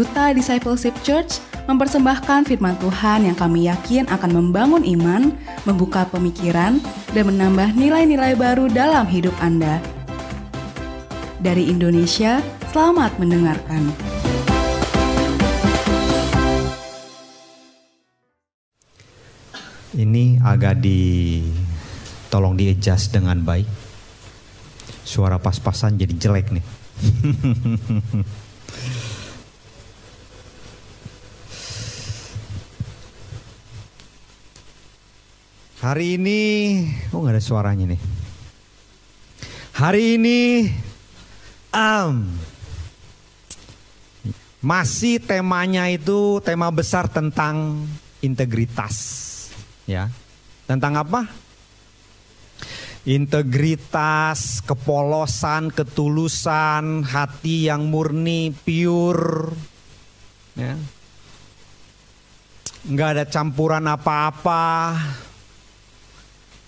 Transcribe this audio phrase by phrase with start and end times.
[0.00, 5.28] Duta Discipleship Church mempersembahkan firman Tuhan yang kami yakin akan membangun iman,
[5.68, 6.80] membuka pemikiran,
[7.12, 9.76] dan menambah nilai-nilai baru dalam hidup Anda.
[11.44, 12.40] Dari Indonesia,
[12.72, 13.92] selamat mendengarkan.
[20.00, 21.44] Ini agak di
[22.32, 23.68] tolong di adjust dengan baik.
[25.04, 26.64] Suara pas-pasan jadi jelek nih.
[35.80, 36.40] Hari ini,
[37.08, 38.00] oh nggak ada suaranya nih.
[39.80, 40.68] Hari ini,
[41.72, 42.36] um,
[44.60, 47.80] masih temanya itu tema besar tentang
[48.20, 48.92] integritas,
[49.88, 50.12] ya.
[50.68, 51.24] Tentang apa?
[53.08, 59.56] Integritas, kepolosan, ketulusan, hati yang murni, pure,
[60.60, 60.76] ya.
[62.84, 64.68] Nggak ada campuran apa-apa,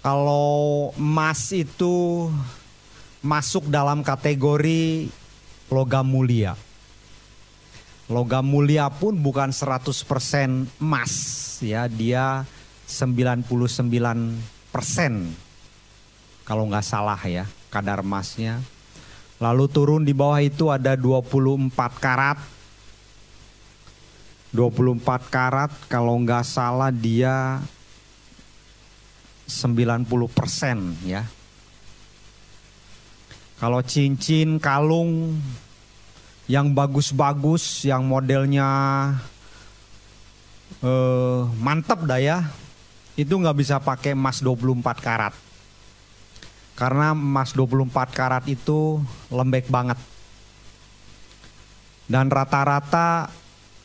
[0.03, 2.27] kalau emas itu
[3.22, 5.06] masuk dalam kategori
[5.70, 6.59] logam mulia.
[8.11, 11.12] Logam mulia pun bukan 100% emas
[11.62, 12.42] ya, dia
[12.91, 14.42] 99%
[16.42, 18.59] kalau nggak salah ya kadar emasnya.
[19.39, 21.72] Lalu turun di bawah itu ada 24
[22.03, 22.42] karat.
[24.53, 27.62] 24 karat kalau nggak salah dia
[29.53, 31.22] 90% ya.
[33.62, 35.39] Kalau cincin, kalung
[36.50, 38.67] yang bagus-bagus, yang modelnya
[40.83, 42.39] eh, mantap dah ya,
[43.14, 45.34] itu nggak bisa pakai emas 24 karat.
[46.75, 48.98] Karena emas 24 karat itu
[49.31, 50.00] lembek banget.
[52.11, 53.31] Dan rata-rata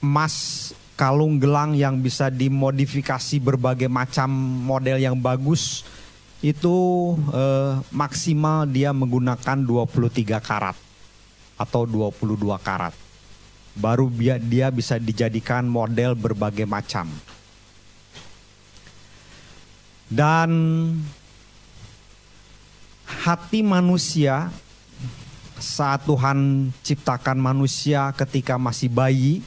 [0.01, 4.33] emas kalung gelang yang bisa dimodifikasi berbagai macam
[4.65, 5.85] model yang bagus
[6.41, 6.77] itu
[7.33, 10.77] eh, maksimal dia menggunakan 23 karat
[11.57, 12.93] atau 22 karat.
[13.77, 17.09] Baru dia, dia bisa dijadikan model berbagai macam.
[20.09, 20.49] Dan
[23.05, 24.49] hati manusia
[25.57, 29.45] saat Tuhan ciptakan manusia ketika masih bayi,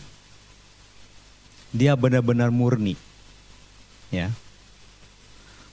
[1.70, 2.98] dia benar-benar murni.
[4.10, 4.34] Ya.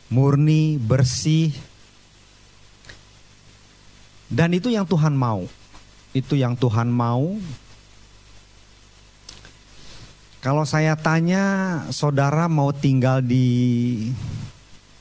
[0.07, 1.51] Murni, bersih.
[4.29, 5.49] Dan itu yang Tuhan mau.
[6.13, 7.37] Itu yang Tuhan mau.
[10.37, 11.43] Kalau saya tanya,
[11.89, 14.07] saudara mau tinggal di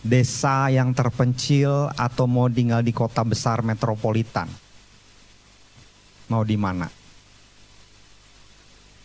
[0.00, 4.48] desa yang terpencil atau mau tinggal di kota besar metropolitan?
[6.26, 7.05] Mau di mana?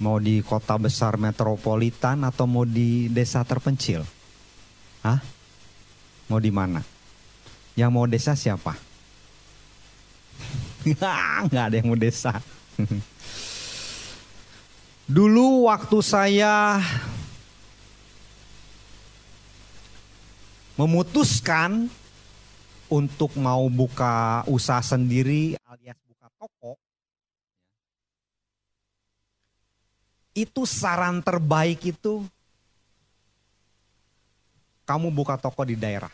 [0.01, 4.01] Mau di kota besar metropolitan atau mau di desa terpencil?
[5.05, 5.21] Hah?
[6.25, 6.81] Mau di mana?
[7.77, 8.73] Yang mau desa siapa?
[11.45, 12.41] Nggak ada yang mau desa.
[15.05, 16.81] Dulu waktu saya
[20.81, 21.93] memutuskan
[22.89, 26.73] untuk mau buka usaha sendiri alias buka toko,
[30.31, 32.23] itu saran terbaik itu
[34.87, 36.11] kamu buka toko di daerah.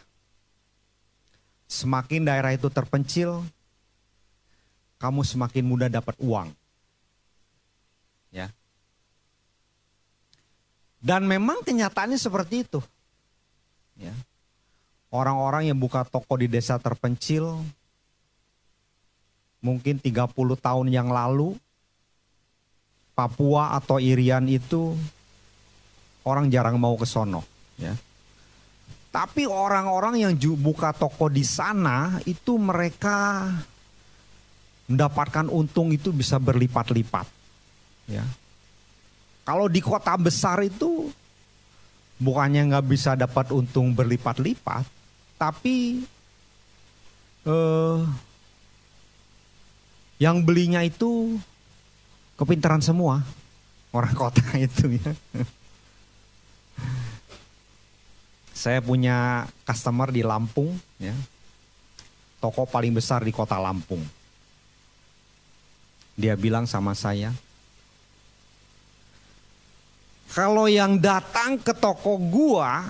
[1.67, 3.43] Semakin daerah itu terpencil,
[5.01, 6.53] kamu semakin mudah dapat uang.
[8.29, 8.53] Ya.
[11.01, 12.79] Dan memang kenyataannya seperti itu.
[13.97, 14.13] Ya.
[15.09, 17.57] Orang-orang yang buka toko di desa terpencil
[19.57, 21.57] mungkin 30 tahun yang lalu
[23.17, 24.93] Papua atau Irian itu
[26.21, 27.41] orang jarang mau ke sono,
[27.81, 27.97] ya.
[29.09, 33.49] Tapi orang-orang yang buka toko di sana itu mereka
[34.85, 37.25] mendapatkan untung itu bisa berlipat-lipat,
[38.05, 38.21] ya.
[39.41, 41.09] Kalau di kota besar itu
[42.21, 44.85] bukannya nggak bisa dapat untung berlipat-lipat,
[45.41, 46.05] tapi
[47.49, 47.99] eh,
[50.21, 51.41] yang belinya itu
[52.37, 53.25] kepintaran semua
[53.91, 55.11] orang kota itu ya.
[58.57, 61.13] Saya punya customer di Lampung ya.
[62.37, 64.01] Toko paling besar di kota Lampung.
[66.17, 67.29] Dia bilang sama saya,
[70.33, 72.89] kalau yang datang ke toko gua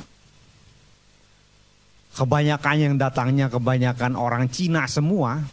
[2.15, 5.43] kebanyakan yang datangnya kebanyakan orang Cina semua,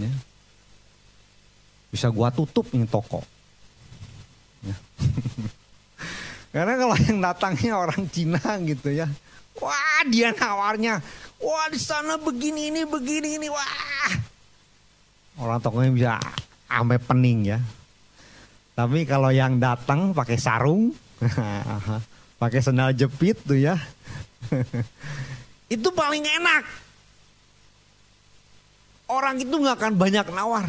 [0.00, 0.08] ya,
[1.90, 3.20] bisa gua tutup ini toko.
[4.62, 4.76] Ya.
[6.54, 9.06] Karena kalau yang datangnya orang Cina gitu ya,
[9.62, 10.98] wah dia nawarnya,
[11.38, 14.10] wah di sana begini ini begini ini, wah
[15.40, 16.12] orang tokonya bisa
[16.66, 17.58] ame pening ya.
[18.76, 20.94] Tapi kalau yang datang pakai sarung,
[22.42, 23.76] pakai sandal jepit tuh ya,
[25.74, 26.64] itu paling enak.
[29.10, 30.66] Orang itu nggak akan banyak nawar.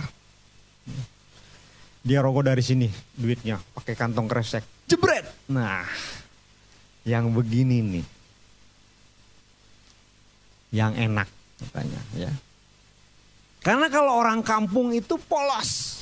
[2.02, 4.66] Dia rokok dari sini duitnya pakai kantong kresek.
[4.90, 5.26] Jebret.
[5.54, 5.86] Nah,
[7.06, 8.06] yang begini nih.
[10.72, 11.28] Yang enak
[11.62, 12.32] katanya ya.
[13.62, 16.02] Karena kalau orang kampung itu polos.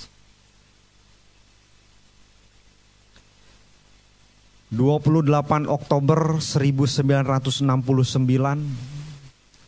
[4.70, 7.66] 28 Oktober 1969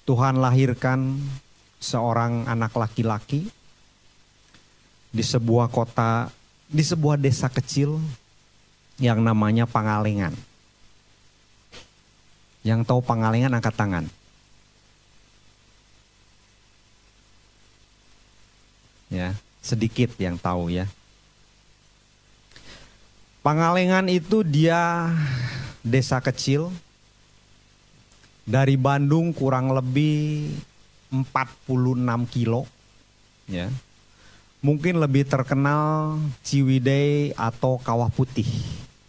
[0.06, 1.18] Tuhan lahirkan
[1.81, 3.50] seorang anak laki-laki
[5.12, 6.31] di sebuah kota,
[6.72, 8.00] di sebuah desa kecil
[8.98, 10.31] yang namanya Pangalengan.
[12.63, 14.06] Yang tahu Pangalengan angkat tangan.
[19.12, 20.88] Ya, sedikit yang tahu ya.
[23.44, 25.12] Pangalengan itu dia
[25.84, 26.72] desa kecil
[28.48, 30.54] dari Bandung kurang lebih
[31.12, 32.00] 46
[32.31, 32.69] kilo
[33.50, 33.68] ya
[34.62, 38.46] mungkin lebih terkenal Ciwidey atau Kawah Putih.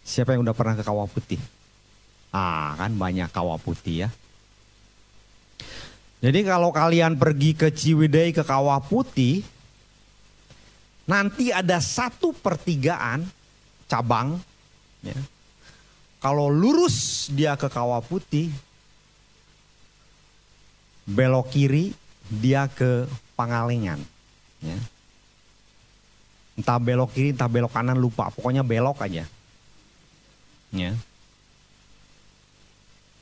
[0.01, 1.39] Siapa yang udah pernah ke Kawah Putih?
[2.33, 4.09] Ah, kan banyak Kawah Putih ya.
[6.25, 9.45] Jadi kalau kalian pergi ke Ciwidey ke Kawah Putih,
[11.05, 13.23] nanti ada satu pertigaan
[13.85, 14.41] cabang,
[15.05, 15.15] ya.
[16.17, 18.47] Kalau lurus dia ke Kawah Putih,
[21.03, 21.91] belok kiri
[22.31, 23.03] dia ke
[23.35, 23.99] Pangalengan,
[24.63, 24.79] ya
[26.53, 29.25] entah belok kiri entah belok kanan lupa pokoknya belok aja
[30.73, 30.93] ya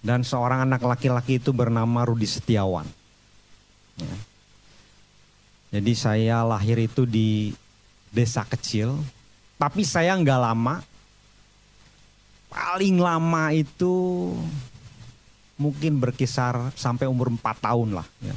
[0.01, 2.87] dan seorang anak laki-laki itu bernama Rudi Setiawan
[3.99, 4.15] ya.
[5.77, 7.53] jadi saya lahir itu di
[8.11, 8.97] desa kecil
[9.55, 10.81] tapi saya nggak lama
[12.51, 13.95] paling lama itu
[15.61, 18.35] mungkin berkisar sampai umur 4 tahun lah ya.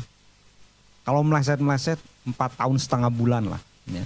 [1.04, 1.96] Kalau meleset-meleset
[2.28, 4.04] 4 tahun setengah bulan lah ya.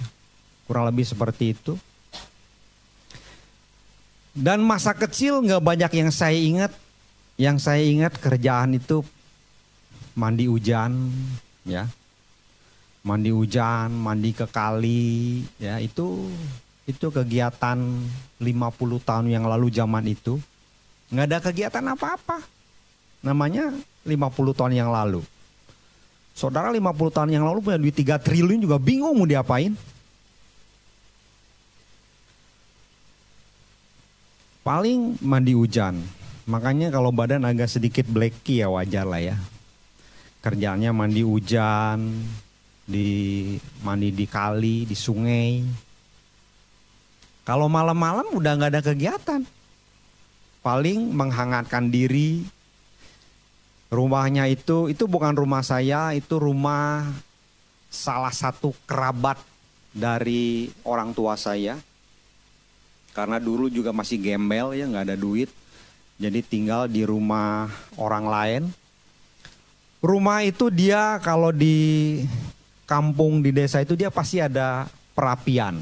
[0.69, 1.73] Kurang lebih seperti itu.
[4.37, 6.71] Dan masa kecil nggak banyak yang saya ingat.
[7.41, 9.01] Yang saya ingat kerjaan itu
[10.13, 11.09] mandi hujan,
[11.63, 11.87] ya,
[13.01, 16.27] mandi hujan, mandi ke kali, ya itu
[16.83, 17.79] itu kegiatan
[18.41, 20.35] 50 tahun yang lalu zaman itu
[21.09, 22.43] nggak ada kegiatan apa-apa.
[23.25, 23.73] Namanya
[24.05, 25.25] 50 tahun yang lalu.
[26.35, 29.75] Saudara 50 tahun yang lalu punya duit 3 triliun juga bingung mau diapain.
[34.69, 35.97] Paling mandi hujan.
[36.45, 39.33] Makanya kalau badan agak sedikit blacky ya wajar lah ya.
[40.45, 42.21] Kerjanya mandi hujan,
[42.85, 43.09] di
[43.81, 45.65] mandi di kali, di sungai.
[47.49, 49.41] Kalau malam-malam udah nggak ada kegiatan.
[50.61, 52.45] Paling menghangatkan diri.
[53.89, 57.09] Rumahnya itu itu bukan rumah saya, itu rumah
[57.89, 59.41] salah satu kerabat
[59.97, 61.88] dari orang tua saya
[63.13, 65.49] karena dulu juga masih gembel ya nggak ada duit.
[66.19, 68.63] Jadi tinggal di rumah orang lain.
[69.99, 72.19] Rumah itu dia kalau di
[72.83, 75.79] kampung di desa itu dia pasti ada perapian.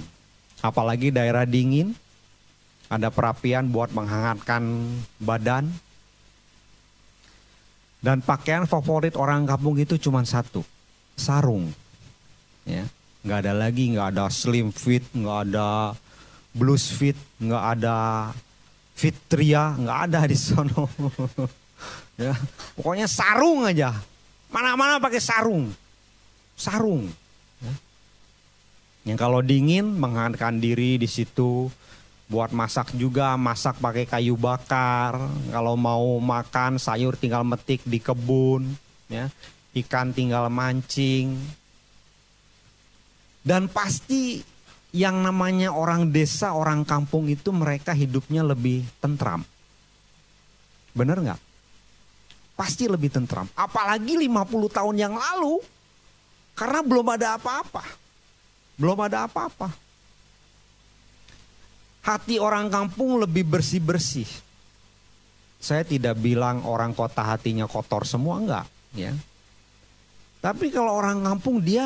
[0.61, 1.93] Apalagi daerah dingin
[2.89, 4.61] ada perapian buat menghangatkan
[5.21, 5.69] badan.
[7.97, 10.61] Dan pakaian favorit orang kampung itu cuma satu
[11.17, 11.73] sarung.
[12.61, 12.85] Ya
[13.27, 15.91] nggak ada lagi nggak ada slim fit nggak ada
[16.57, 17.97] blues fit, nggak ada
[18.97, 20.89] fitria, nggak ada di sono.
[22.25, 22.33] ya,
[22.73, 23.93] pokoknya sarung aja.
[24.49, 25.69] Mana-mana pakai sarung.
[26.57, 27.05] Sarung.
[27.61, 27.73] Ya.
[29.13, 31.69] Yang kalau dingin menghangatkan diri di situ
[32.27, 35.15] buat masak juga masak pakai kayu bakar
[35.47, 38.67] kalau mau makan sayur tinggal metik di kebun
[39.07, 39.31] ya
[39.79, 41.39] ikan tinggal mancing
[43.47, 44.43] dan pasti
[44.97, 49.45] yang namanya orang desa, orang kampung itu mereka hidupnya lebih tentram.
[50.97, 51.41] Bener nggak?
[52.57, 53.45] Pasti lebih tentram.
[53.53, 55.61] Apalagi 50 tahun yang lalu.
[56.57, 57.85] Karena belum ada apa-apa.
[58.81, 59.69] Belum ada apa-apa.
[62.01, 64.25] Hati orang kampung lebih bersih-bersih.
[65.61, 69.13] Saya tidak bilang orang kota hatinya kotor semua enggak, ya.
[70.41, 71.85] Tapi kalau orang kampung dia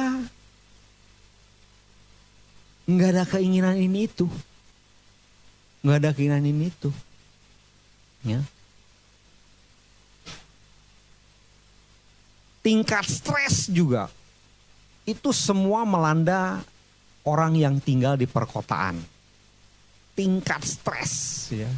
[2.85, 4.29] nggak ada keinginan ini itu.
[5.81, 6.89] nggak ada keinginan ini itu.
[8.21, 8.41] Ya.
[12.61, 14.13] Tingkat stres juga
[15.09, 16.61] itu semua melanda
[17.25, 19.01] orang yang tinggal di perkotaan.
[20.13, 21.71] Tingkat stres ya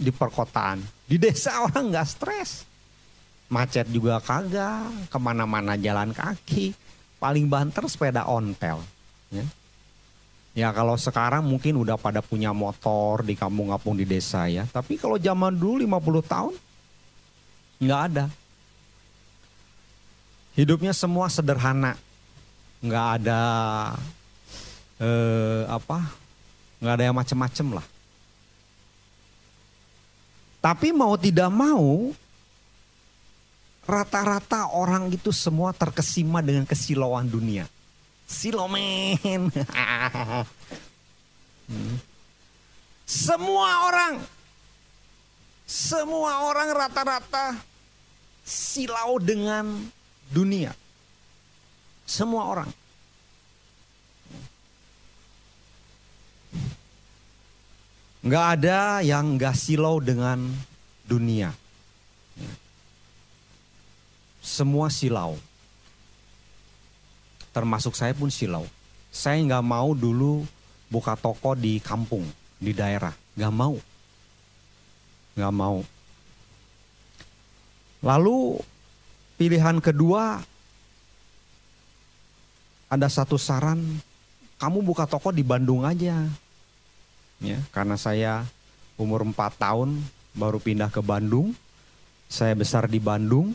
[0.00, 0.80] di perkotaan.
[1.04, 2.64] Di desa orang nggak stres.
[3.52, 6.72] Macet juga kagak, ke mana-mana jalan kaki.
[7.20, 8.80] Paling banter sepeda ontel.
[9.28, 9.44] Ya.
[10.54, 14.62] Ya kalau sekarang mungkin udah pada punya motor di kampung-kampung di desa ya.
[14.70, 16.54] Tapi kalau zaman dulu 50 tahun
[17.82, 18.24] nggak ada.
[20.54, 21.98] Hidupnya semua sederhana.
[22.78, 23.42] Nggak ada
[25.02, 26.06] eh, apa?
[26.78, 27.86] Nggak ada yang macem-macem lah.
[30.62, 32.14] Tapi mau tidak mau
[33.84, 37.68] rata-rata orang itu semua terkesima dengan kesilauan dunia.
[38.34, 39.46] Silomen.
[41.70, 41.96] hmm.
[43.06, 44.14] Semua orang,
[45.62, 47.54] semua orang rata-rata
[48.42, 49.86] silau dengan
[50.34, 50.74] dunia.
[52.02, 52.70] Semua orang.
[58.24, 60.48] Nggak ada yang nggak silau dengan
[61.04, 61.52] dunia.
[64.40, 65.36] Semua silau
[67.54, 68.66] termasuk saya pun silau.
[69.14, 70.42] Saya nggak mau dulu
[70.90, 72.26] buka toko di kampung,
[72.58, 73.78] di daerah, nggak mau,
[75.38, 75.86] nggak mau.
[78.02, 78.58] Lalu
[79.38, 80.42] pilihan kedua
[82.90, 83.80] ada satu saran,
[84.58, 86.26] kamu buka toko di Bandung aja,
[87.38, 88.42] ya karena saya
[88.98, 90.02] umur 4 tahun
[90.34, 91.54] baru pindah ke Bandung,
[92.26, 93.54] saya besar di Bandung,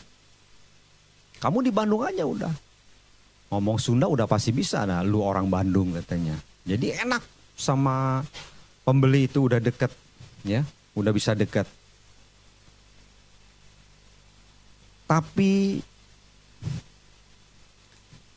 [1.43, 2.68] kamu di Bandung aja udah
[3.49, 4.85] ngomong Sunda udah pasti bisa.
[4.85, 6.37] Nah lu orang Bandung katanya.
[6.65, 7.21] Jadi enak
[7.57, 8.21] sama
[8.85, 9.91] pembeli itu udah deket
[10.45, 10.61] ya.
[10.93, 11.65] Udah bisa deket.
[15.09, 15.81] Tapi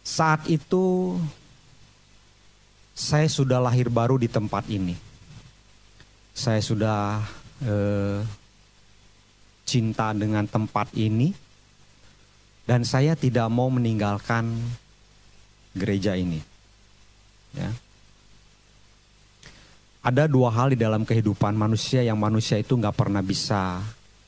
[0.00, 1.14] saat itu
[2.96, 4.96] saya sudah lahir baru di tempat ini.
[6.32, 7.20] Saya sudah
[7.60, 8.24] eh,
[9.68, 11.32] cinta dengan tempat ini.
[12.62, 14.54] Dan saya tidak mau meninggalkan
[15.72, 16.40] gereja ini.
[17.52, 17.68] Ya.
[20.02, 23.78] Ada dua hal di dalam kehidupan manusia yang manusia itu nggak pernah bisa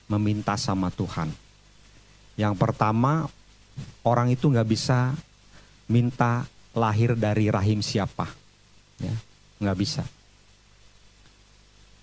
[0.06, 1.32] meminta sama Tuhan.
[2.38, 3.26] Yang pertama,
[4.06, 5.14] orang itu nggak bisa
[5.90, 8.26] minta lahir dari rahim siapa,
[8.98, 9.14] ya,
[9.62, 10.02] nggak bisa.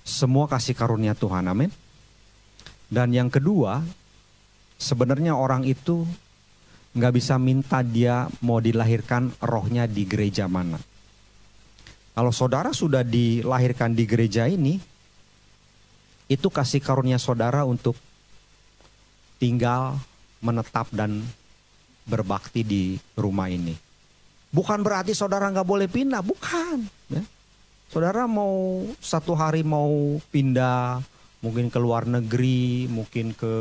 [0.04, 1.72] Semua kasih karunia Tuhan, amin.
[2.92, 3.84] Dan yang kedua,
[4.80, 6.04] sebenarnya orang itu
[6.92, 10.80] nggak bisa minta dia mau dilahirkan rohnya di gereja mana.
[12.12, 14.76] Kalau saudara sudah dilahirkan di gereja ini,
[16.28, 17.96] itu kasih karunia saudara untuk
[19.40, 19.96] tinggal,
[20.44, 21.24] menetap dan
[22.04, 22.84] berbakti di
[23.16, 23.74] rumah ini.
[24.52, 26.84] Bukan berarti saudara nggak boleh pindah, bukan.
[27.08, 27.24] Ya.
[27.88, 31.00] Saudara mau satu hari mau pindah,
[31.40, 33.54] mungkin ke luar negeri, mungkin ke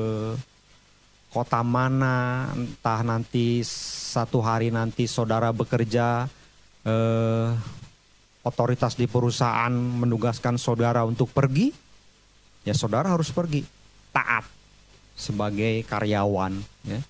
[1.31, 3.63] kota mana, entah nanti
[4.11, 6.27] satu hari nanti saudara bekerja,
[6.83, 7.49] eh,
[8.43, 11.71] otoritas di perusahaan menugaskan saudara untuk pergi,
[12.67, 13.63] ya saudara harus pergi,
[14.11, 14.43] taat
[15.15, 16.59] sebagai karyawan.
[16.83, 17.01] Ya.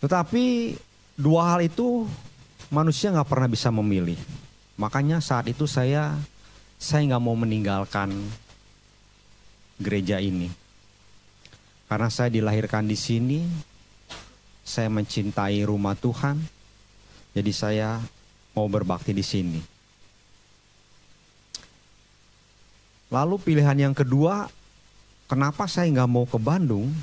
[0.00, 0.76] Tetapi
[1.18, 2.06] dua hal itu
[2.70, 4.16] manusia nggak pernah bisa memilih.
[4.78, 6.16] Makanya saat itu saya
[6.80, 8.12] saya nggak mau meninggalkan
[9.76, 10.59] gereja ini.
[11.90, 13.42] Karena saya dilahirkan di sini,
[14.62, 16.38] saya mencintai rumah Tuhan,
[17.34, 17.98] jadi saya
[18.54, 19.58] mau berbakti di sini.
[23.10, 24.46] Lalu pilihan yang kedua,
[25.26, 26.94] kenapa saya nggak mau ke Bandung?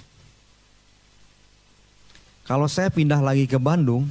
[2.47, 4.07] Kalau saya pindah lagi ke Bandung,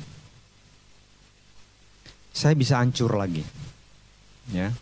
[2.36, 3.40] saya bisa hancur lagi,
[4.52, 4.76] ya.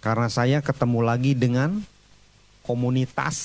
[0.00, 1.84] Karena saya ketemu lagi dengan
[2.64, 3.36] komunitas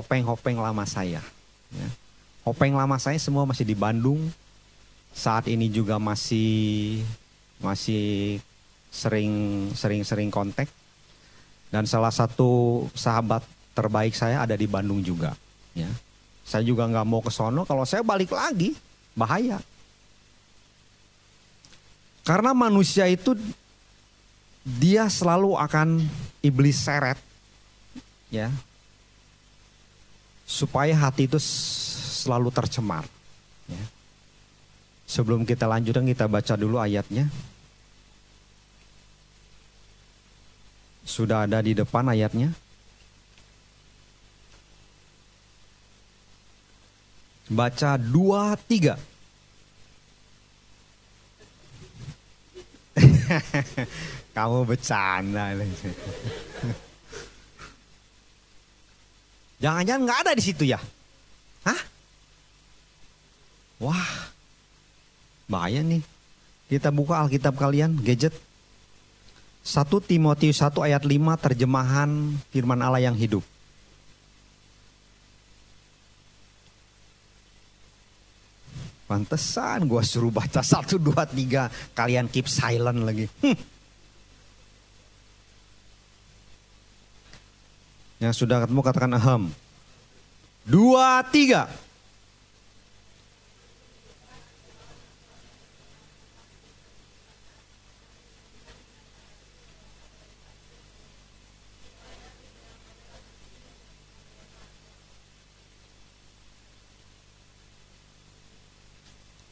[0.00, 1.20] hopeng-hopeng lama saya.
[1.72, 1.88] Ya.
[2.46, 4.30] Hopeng lama saya semua masih di Bandung.
[5.16, 7.00] Saat ini juga masih
[7.58, 8.36] masih
[8.92, 10.68] sering sering sering kontak.
[11.72, 13.42] Dan salah satu sahabat
[13.74, 15.34] terbaik saya ada di Bandung juga.
[15.74, 15.90] Ya.
[16.46, 17.66] Saya juga nggak mau ke sono.
[17.66, 18.76] Kalau saya balik lagi
[19.18, 19.58] bahaya.
[22.22, 23.34] Karena manusia itu
[24.66, 26.02] dia selalu akan
[26.42, 27.14] iblis seret
[28.34, 28.50] ya
[30.46, 31.42] supaya hati itu
[32.22, 33.02] selalu tercemar.
[33.66, 33.84] Ya.
[35.10, 37.26] Sebelum kita lanjutkan kita baca dulu ayatnya.
[41.06, 42.54] Sudah ada di depan ayatnya?
[47.46, 48.98] Baca dua tiga.
[54.34, 55.54] Kamu bercanda.
[59.56, 60.80] Jangan-jangan nggak ada di situ ya?
[61.64, 61.80] Hah?
[63.80, 64.08] Wah,
[65.48, 66.04] bahaya nih.
[66.66, 68.34] Kita buka Alkitab kalian, gadget.
[69.66, 72.10] 1 Timotius 1 ayat 5 terjemahan
[72.54, 73.42] firman Allah yang hidup.
[79.06, 81.94] Pantesan gua suruh baca 1, 2, 3.
[81.94, 83.26] Kalian keep silent lagi.
[83.42, 83.75] Hm.
[88.16, 89.42] Yang sudah ketemu katakan ahem.
[90.64, 91.68] Dua, tiga.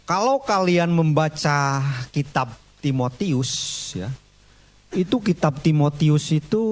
[0.05, 1.81] Kalau kalian membaca
[2.13, 2.53] kitab
[2.85, 3.53] Timotius
[3.97, 4.13] ya,
[4.93, 6.65] itu kitab Timotius itu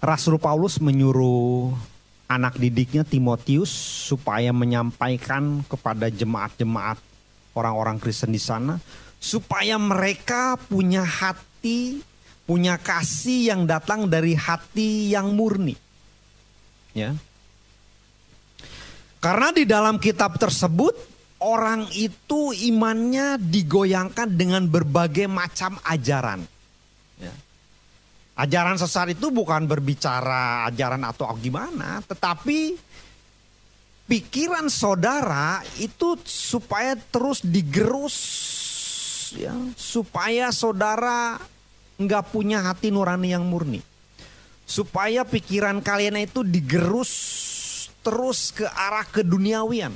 [0.00, 1.76] Rasul Paulus menyuruh
[2.24, 3.68] anak didiknya Timotius
[4.08, 6.96] supaya menyampaikan kepada jemaat-jemaat
[7.52, 8.80] orang-orang Kristen di sana
[9.20, 12.00] supaya mereka punya hati,
[12.48, 15.76] punya kasih yang datang dari hati yang murni.
[16.96, 17.12] Ya.
[19.20, 20.96] Karena di dalam kitab tersebut
[21.44, 26.48] orang itu imannya digoyangkan dengan berbagai macam ajaran.
[28.40, 32.72] Ajaran sesat itu bukan berbicara ajaran atau gimana, tetapi
[34.08, 38.16] pikiran saudara itu supaya terus digerus,
[39.36, 41.36] ya, supaya saudara
[42.00, 43.84] nggak punya hati nurani yang murni,
[44.64, 47.12] supaya pikiran kalian itu digerus
[48.00, 49.92] terus ke arah keduniawian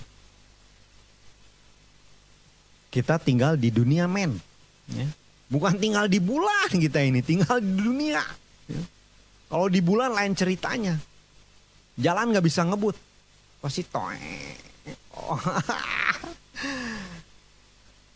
[2.94, 4.38] kita tinggal di dunia men.
[4.86, 5.10] Ya.
[5.48, 8.24] Bukan tinggal di bulan kita ini, tinggal di dunia.
[8.68, 8.82] Ya.
[9.48, 10.96] Kalau di bulan lain ceritanya.
[11.94, 12.96] Jalan nggak bisa ngebut.
[13.62, 14.18] Pasti toe.
[15.14, 15.38] Oh.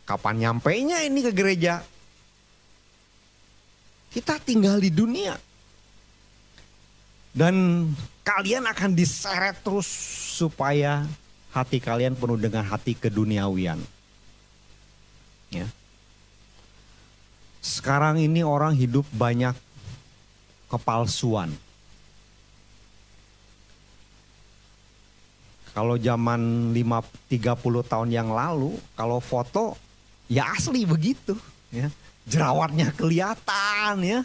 [0.08, 1.84] Kapan nya ini ke gereja?
[4.08, 5.36] Kita tinggal di dunia.
[7.30, 7.86] Dan
[8.24, 9.86] kalian akan diseret terus
[10.40, 11.04] supaya
[11.52, 13.78] hati kalian penuh dengan hati keduniawian.
[15.52, 15.68] Ya.
[17.68, 19.52] Sekarang ini orang hidup banyak
[20.72, 21.52] kepalsuan.
[25.76, 26.80] Kalau zaman 5
[27.28, 29.76] 30 tahun yang lalu, kalau foto
[30.32, 31.36] ya asli begitu,
[31.68, 31.92] ya.
[32.24, 34.20] Jerawatnya kelihatan ya.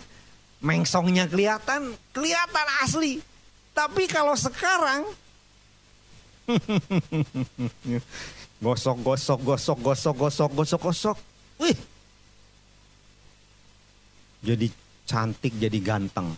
[0.64, 3.20] Mengsongnya kelihatan, kelihatan asli.
[3.76, 5.04] Tapi kalau sekarang
[8.64, 11.18] Gosok, gosok, gosok, gosok, gosok, gosok, gosok.
[11.60, 11.76] Wih.
[14.44, 14.68] Jadi
[15.08, 16.36] cantik, jadi ganteng.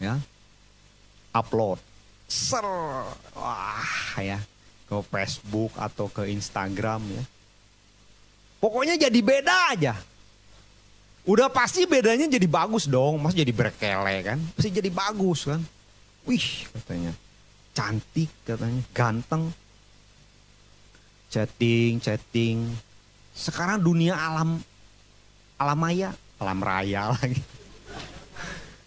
[0.00, 0.16] Ya.
[1.36, 1.78] Upload.
[2.26, 2.64] Ser.
[3.36, 4.40] Wah, ya.
[4.88, 7.24] Ke Facebook atau ke Instagram ya.
[8.58, 9.94] Pokoknya jadi beda aja.
[11.24, 13.20] Udah pasti bedanya jadi bagus dong.
[13.20, 14.40] Mas jadi berkele kan.
[14.56, 15.60] Pasti jadi bagus kan.
[16.24, 17.12] Wih katanya.
[17.76, 18.80] Cantik katanya.
[18.96, 19.52] Ganteng
[21.34, 22.70] chatting, chatting.
[23.34, 24.62] Sekarang dunia alam
[25.58, 27.40] alam maya, alam raya lagi.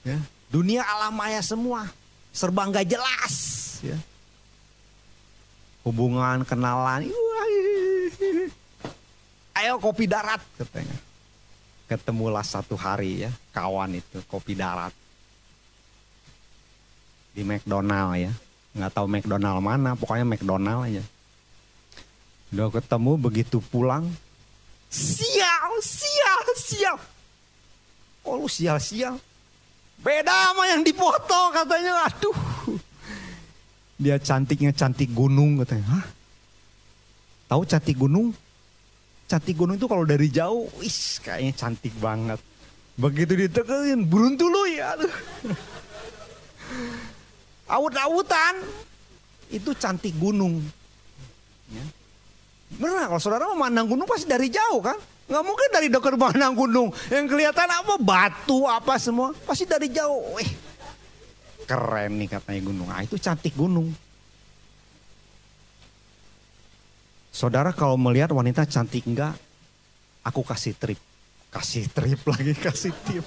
[0.03, 0.17] ya,
[0.51, 1.88] dunia alam maya semua
[2.31, 3.36] serba nggak jelas.
[3.81, 3.97] Ya.
[5.88, 7.07] Hubungan, kenalan,
[9.55, 10.97] ayo kopi darat katanya.
[11.88, 14.91] Ketemulah satu hari ya kawan itu kopi darat
[17.31, 18.31] di McDonald ya
[18.75, 21.05] nggak tahu McDonald mana pokoknya McDonald aja
[22.47, 24.07] Udah ketemu begitu pulang.
[24.88, 26.97] Sial, sial, sial.
[28.27, 29.15] Oh lu sial-sial.
[30.03, 32.11] Beda sama yang dipoto katanya.
[32.11, 32.35] Aduh.
[33.97, 35.87] Dia cantiknya cantik gunung katanya.
[35.97, 36.05] Hah?
[37.47, 38.35] Tahu cantik gunung?
[39.31, 42.39] Cantik gunung itu kalau dari jauh, wis kayaknya cantik banget.
[42.99, 44.95] Begitu ditekenin, beruntung lu ya.
[47.67, 48.63] Awut-awutan,
[49.51, 50.63] itu cantik gunung.
[51.67, 51.83] Ya.
[52.79, 54.95] Benar, kalau saudara memandang gunung pasti dari jauh kan?
[55.27, 56.89] Nggak mungkin dari dokter mana Gunung.
[57.11, 59.35] Yang kelihatan apa batu apa semua.
[59.43, 60.39] Pasti dari jauh.
[60.39, 60.49] Eh,
[61.67, 62.87] keren nih katanya gunung.
[62.87, 63.91] Ah itu cantik gunung.
[67.35, 69.35] Saudara kalau melihat wanita cantik enggak,
[70.23, 70.97] aku kasih trip.
[71.51, 73.25] Kasih trip lagi, kasih tip.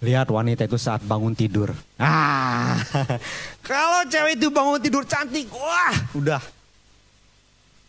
[0.00, 1.74] Lihat wanita itu saat bangun tidur.
[1.96, 2.76] Ah,
[3.68, 6.40] kalau cewek itu bangun tidur cantik, wah, udah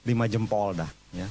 [0.06, 0.92] lima jempol dah.
[1.12, 1.28] Ya.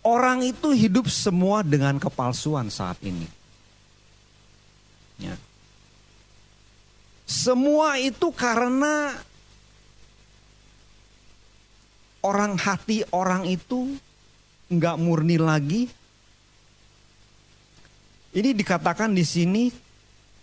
[0.00, 3.28] Orang itu hidup semua dengan kepalsuan saat ini.
[5.20, 5.36] Ya.
[7.28, 9.16] Semua itu karena
[12.24, 13.96] orang hati orang itu
[14.72, 15.82] nggak murni lagi.
[18.30, 19.89] Ini dikatakan di sini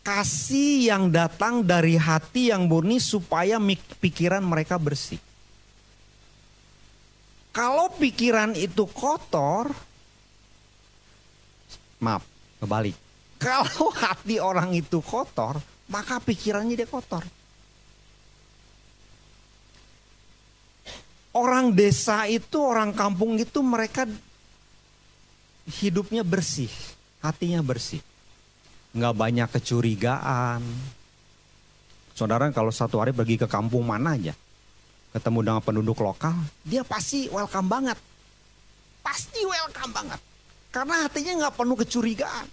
[0.07, 3.59] kasih yang datang dari hati yang murni supaya
[3.99, 5.19] pikiran mereka bersih.
[7.51, 9.67] Kalau pikiran itu kotor,
[11.99, 12.23] maaf,
[12.63, 12.95] kebalik.
[13.43, 15.59] Kalau hati orang itu kotor,
[15.91, 17.27] maka pikirannya dia kotor.
[21.37, 24.09] orang desa itu, orang kampung itu mereka
[25.69, 26.71] hidupnya bersih,
[27.21, 28.01] hatinya bersih.
[28.95, 30.61] Nggak banyak kecurigaan.
[32.15, 34.33] Saudara kalau satu hari pergi ke kampung mana aja,
[35.13, 36.33] ketemu dengan penduduk lokal,
[36.65, 37.97] dia pasti welcome banget.
[39.05, 40.19] Pasti welcome banget.
[40.73, 42.45] Karena hatinya nggak penuh kecurigaan.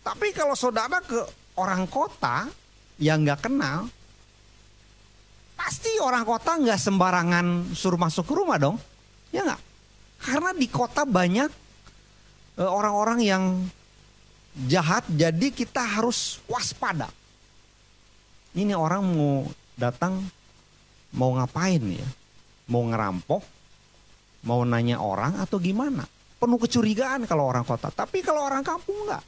[0.00, 1.20] Tapi kalau saudara ke
[1.60, 2.48] orang kota
[2.96, 3.84] yang nggak kenal,
[5.60, 8.80] Pasti orang kota nggak sembarangan suruh masuk ke rumah dong.
[9.28, 9.60] Ya nggak?
[10.24, 11.52] Karena di kota banyak
[12.56, 13.44] e, orang-orang yang
[14.66, 17.10] jahat jadi kita harus waspada.
[18.56, 19.46] Ini orang mau
[19.78, 20.26] datang
[21.14, 22.08] mau ngapain ya?
[22.70, 23.42] Mau ngerampok?
[24.46, 26.06] Mau nanya orang atau gimana?
[26.40, 27.92] Penuh kecurigaan kalau orang kota.
[27.92, 29.24] Tapi kalau orang kampung nggak.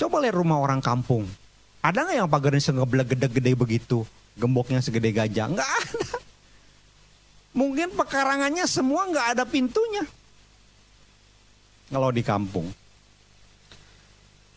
[0.00, 1.28] Coba lihat rumah orang kampung.
[1.84, 3.98] Ada nggak yang pagarnya sengeblek gede-gede begitu?
[4.40, 5.52] gemboknya segede gajah.
[5.52, 6.08] Enggak ada.
[7.52, 10.04] Mungkin pekarangannya semua nggak ada pintunya.
[11.92, 12.70] Kalau di kampung.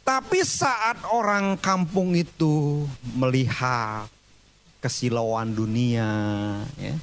[0.04, 2.84] Tapi saat orang kampung itu
[3.16, 4.12] melihat
[4.84, 6.12] kesilauan dunia,
[6.76, 6.96] ya,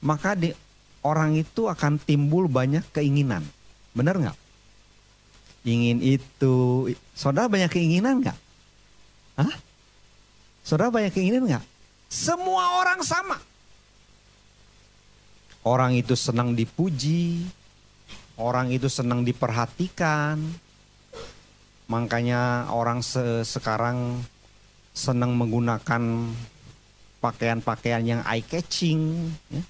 [0.00, 0.56] maka di,
[1.04, 3.44] orang itu akan timbul banyak keinginan.
[3.92, 4.38] Benar nggak?
[5.68, 8.38] Ingin itu, saudara banyak keinginan nggak?
[9.36, 9.56] Hah?
[10.64, 11.64] Saudara banyak keinginan nggak?
[12.08, 13.36] Semua orang sama.
[15.66, 17.44] Orang itu senang dipuji,
[18.40, 20.38] orang itu senang diperhatikan.
[21.86, 24.22] Makanya orang se sekarang
[24.90, 26.32] senang menggunakan
[27.22, 29.30] pakaian-pakaian yang eye catching.
[29.52, 29.62] Ya.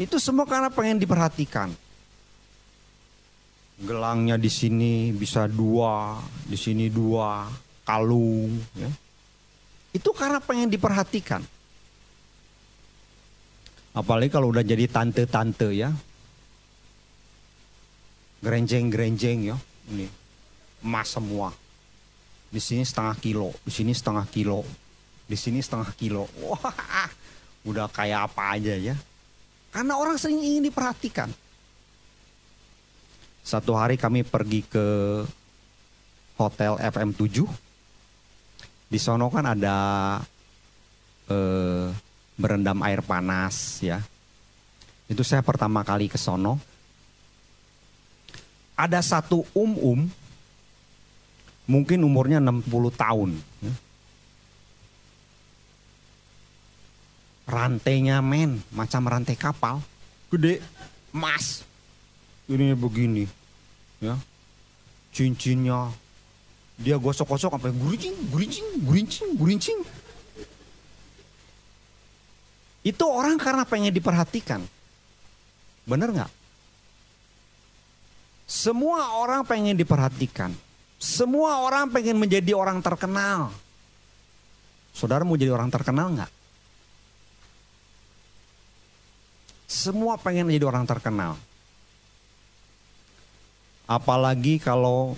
[0.00, 1.70] Itu semua karena pengen diperhatikan.
[3.80, 7.48] Gelangnya di sini bisa dua, di sini dua,
[7.86, 8.60] kalung.
[8.76, 8.90] Ya
[9.90, 11.42] itu karena pengen diperhatikan.
[13.90, 15.90] Apalagi kalau udah jadi tante-tante ya.
[18.40, 19.56] Gerenjeng-gerenjeng ya.
[19.90, 20.19] Ini
[20.84, 21.52] emas semua.
[22.50, 24.66] Di sini setengah kilo, di sini setengah kilo,
[25.30, 26.26] di sini setengah kilo.
[26.42, 27.08] Wah,
[27.68, 28.96] udah kayak apa aja ya.
[29.70, 31.30] Karena orang sering ingin diperhatikan.
[33.46, 34.86] Satu hari kami pergi ke
[36.36, 37.46] hotel FM7
[38.90, 39.76] di sono kan ada
[41.30, 41.86] eh,
[42.34, 44.02] berendam air panas ya.
[45.06, 46.58] Itu saya pertama kali ke sono.
[48.74, 50.10] Ada satu um-um,
[51.70, 52.66] mungkin umurnya 60
[52.98, 53.30] tahun.
[53.62, 53.74] Ya.
[57.46, 59.78] Rantainya men, macam rantai kapal.
[60.34, 60.58] Gede,
[61.14, 61.62] emas.
[62.50, 63.30] Ini begini.
[64.02, 64.18] ya
[65.14, 65.94] Cincinnya
[66.80, 69.80] dia gosok-gosok sampai gurincing, gurincing, gurincing, gurincing.
[72.80, 74.64] Itu orang karena pengen diperhatikan.
[75.84, 76.32] Bener nggak?
[78.48, 80.69] Semua orang pengen diperhatikan.
[81.00, 83.48] Semua orang pengen menjadi orang terkenal.
[84.92, 86.32] Saudara mau jadi orang terkenal nggak?
[89.64, 91.40] Semua pengen menjadi orang terkenal.
[93.88, 95.16] Apalagi kalau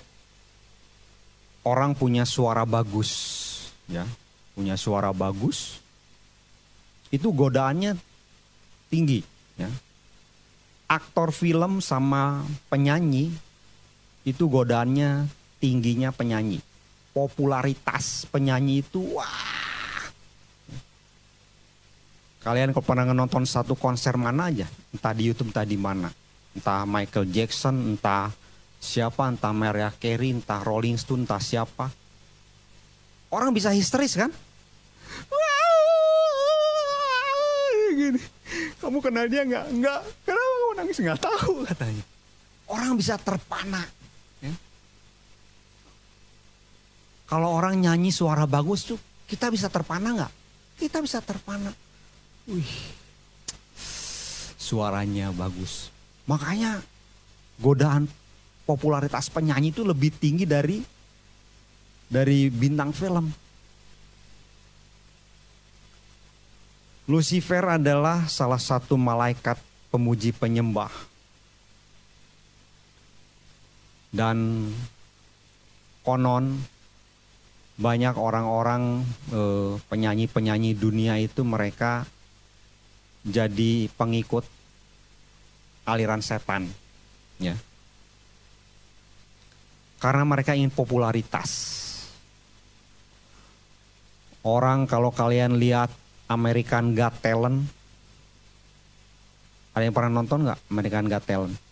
[1.66, 3.10] orang punya suara bagus,
[3.90, 4.06] ya,
[4.54, 5.82] punya suara bagus,
[7.10, 7.98] itu godaannya
[8.86, 9.26] tinggi,
[9.58, 9.66] ya.
[10.86, 13.34] Aktor film sama penyanyi
[14.22, 16.58] itu godaannya tingginya penyanyi.
[17.14, 19.62] Popularitas penyanyi itu wah.
[22.42, 26.10] Kalian kalau pernah nonton satu konser mana aja, entah di YouTube, entah di mana,
[26.58, 28.34] entah Michael Jackson, entah
[28.82, 31.86] siapa entah Mariah Carey, entah Rolling Stone, entah siapa.
[33.30, 34.34] Orang bisa histeris kan?
[37.92, 38.20] Gini.
[38.82, 39.66] Kamu kenal dia nggak?
[39.78, 40.00] Nggak.
[40.26, 40.98] Kenapa kamu nangis?
[40.98, 42.04] Nggak tahu katanya.
[42.72, 43.84] orang bisa terpana.
[44.40, 44.52] Ya.
[47.32, 50.32] Kalau orang nyanyi suara bagus tuh, kita bisa terpana nggak?
[50.76, 51.72] Kita bisa terpana.
[52.44, 52.76] Wih,
[54.60, 55.88] suaranya bagus.
[56.28, 56.84] Makanya
[57.56, 58.04] godaan
[58.68, 60.84] popularitas penyanyi itu lebih tinggi dari
[62.12, 63.32] dari bintang film.
[67.08, 69.56] Lucifer adalah salah satu malaikat
[69.88, 70.92] pemuji penyembah.
[74.12, 74.68] Dan
[76.04, 76.71] konon
[77.76, 82.04] banyak orang-orang eh, penyanyi-penyanyi dunia itu mereka
[83.22, 84.44] jadi pengikut
[85.86, 86.70] aliran setan,
[87.38, 87.54] ya.
[90.02, 91.78] Karena mereka ingin popularitas.
[94.42, 95.86] Orang kalau kalian lihat
[96.26, 97.62] American Got Talent,
[99.70, 101.71] ada yang pernah nonton nggak American Got Talent?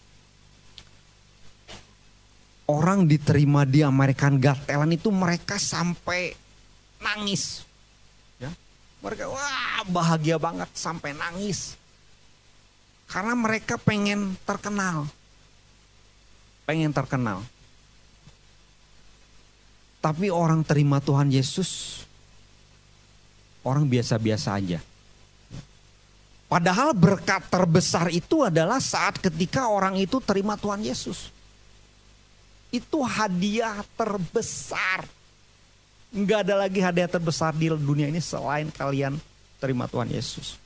[2.70, 6.38] Orang diterima di American Got Talent itu mereka sampai
[7.02, 7.66] nangis.
[8.38, 8.54] Ya.
[9.02, 11.74] Mereka wah bahagia banget sampai nangis.
[13.10, 15.10] Karena mereka pengen terkenal.
[16.62, 17.42] Pengen terkenal.
[19.98, 22.00] Tapi orang terima Tuhan Yesus
[23.66, 24.78] orang biasa-biasa aja.
[26.46, 31.30] Padahal berkat terbesar itu adalah saat ketika orang itu terima Tuhan Yesus.
[32.70, 35.06] Itu hadiah terbesar.
[36.10, 39.18] Enggak ada lagi hadiah terbesar di dunia ini selain kalian
[39.62, 40.58] terima Tuhan Yesus.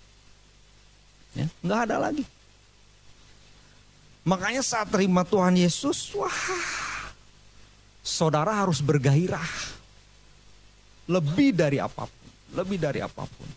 [1.36, 2.24] Ya, enggak ada lagi.
[4.24, 6.32] Makanya saat terima Tuhan Yesus, wah,
[8.00, 9.76] saudara harus bergairah.
[11.04, 13.50] Lebih dari apa pun lebih dari apa pun.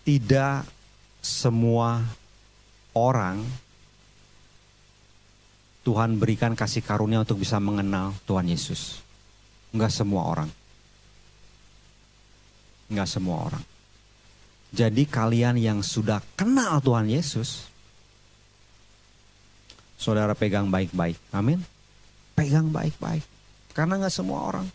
[0.00, 0.64] Tidak
[1.20, 2.00] semua
[3.00, 3.40] orang
[5.80, 9.00] Tuhan berikan kasih karunia untuk bisa mengenal Tuhan Yesus.
[9.72, 10.50] Enggak semua orang.
[12.92, 13.64] Enggak semua orang.
[14.70, 17.66] Jadi kalian yang sudah kenal Tuhan Yesus,
[19.98, 21.18] saudara pegang baik-baik.
[21.34, 21.64] Amin.
[22.38, 23.24] Pegang baik-baik.
[23.74, 24.66] Karena nggak semua orang.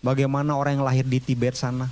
[0.00, 1.86] Bagaimana orang yang lahir di Tibet sana,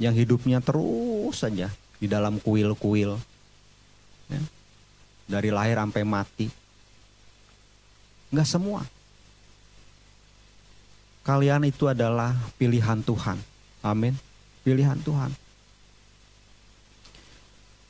[0.00, 1.68] yang hidupnya terus saja
[2.00, 3.20] di dalam kuil-kuil,
[4.28, 4.40] ya,
[5.28, 6.46] dari lahir sampai mati,
[8.32, 8.84] nggak semua.
[11.24, 13.36] Kalian itu adalah pilihan Tuhan,
[13.84, 14.16] amin,
[14.64, 15.28] pilihan Tuhan.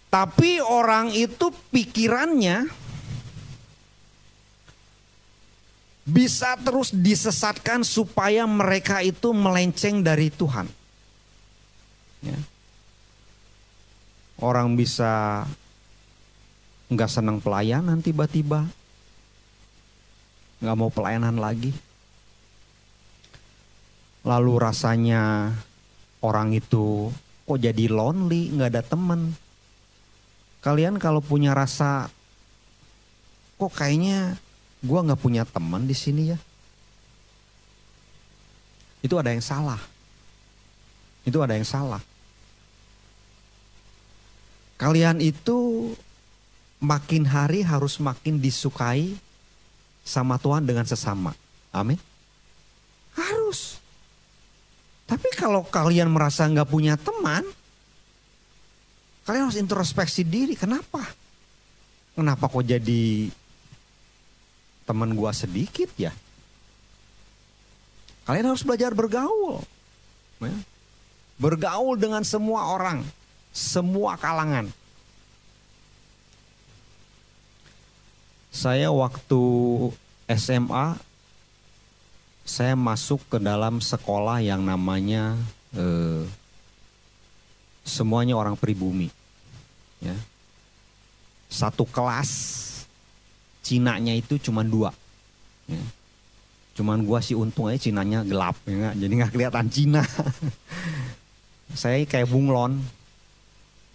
[0.08, 2.64] Tapi orang itu pikirannya
[6.08, 10.64] bisa terus disesatkan supaya mereka itu melenceng dari Tuhan.
[12.24, 12.40] Ya.
[14.40, 15.44] Orang bisa
[16.88, 18.64] nggak senang pelayanan tiba-tiba,
[20.64, 21.72] nggak mau pelayanan lagi.
[24.24, 25.52] Lalu rasanya
[26.24, 27.12] orang itu
[27.48, 29.32] kok jadi lonely, nggak ada teman.
[30.64, 32.10] Kalian kalau punya rasa
[33.56, 34.36] kok kayaknya
[34.82, 36.38] gue nggak punya teman di sini ya.
[39.04, 39.78] Itu ada yang salah.
[41.22, 42.02] Itu ada yang salah.
[44.78, 45.90] Kalian itu
[46.78, 49.18] makin hari harus makin disukai
[50.06, 51.34] sama Tuhan dengan sesama.
[51.74, 51.98] Amin.
[53.18, 53.82] Harus.
[55.04, 57.44] Tapi kalau kalian merasa nggak punya teman,
[59.26, 60.54] kalian harus introspeksi diri.
[60.54, 61.02] Kenapa?
[62.14, 63.30] Kenapa kok jadi
[64.88, 66.14] teman gua sedikit ya.
[68.28, 69.64] Kalian harus belajar bergaul.
[70.44, 70.52] Ya.
[71.40, 73.00] Bergaul dengan semua orang,
[73.54, 74.68] semua kalangan.
[78.48, 79.42] Saya waktu
[80.28, 80.96] SMA
[82.48, 85.36] saya masuk ke dalam sekolah yang namanya
[85.76, 86.24] eh,
[87.84, 89.12] semuanya orang pribumi.
[90.00, 90.16] Ya.
[91.48, 92.64] Satu kelas
[93.64, 94.96] Cinanya itu cuma dua.
[95.68, 95.84] Ya.
[96.72, 100.00] Cuman gua sih untung aja Cinanya gelap ya jadi nggak kelihatan Cina.
[101.76, 102.80] Saya kayak bunglon.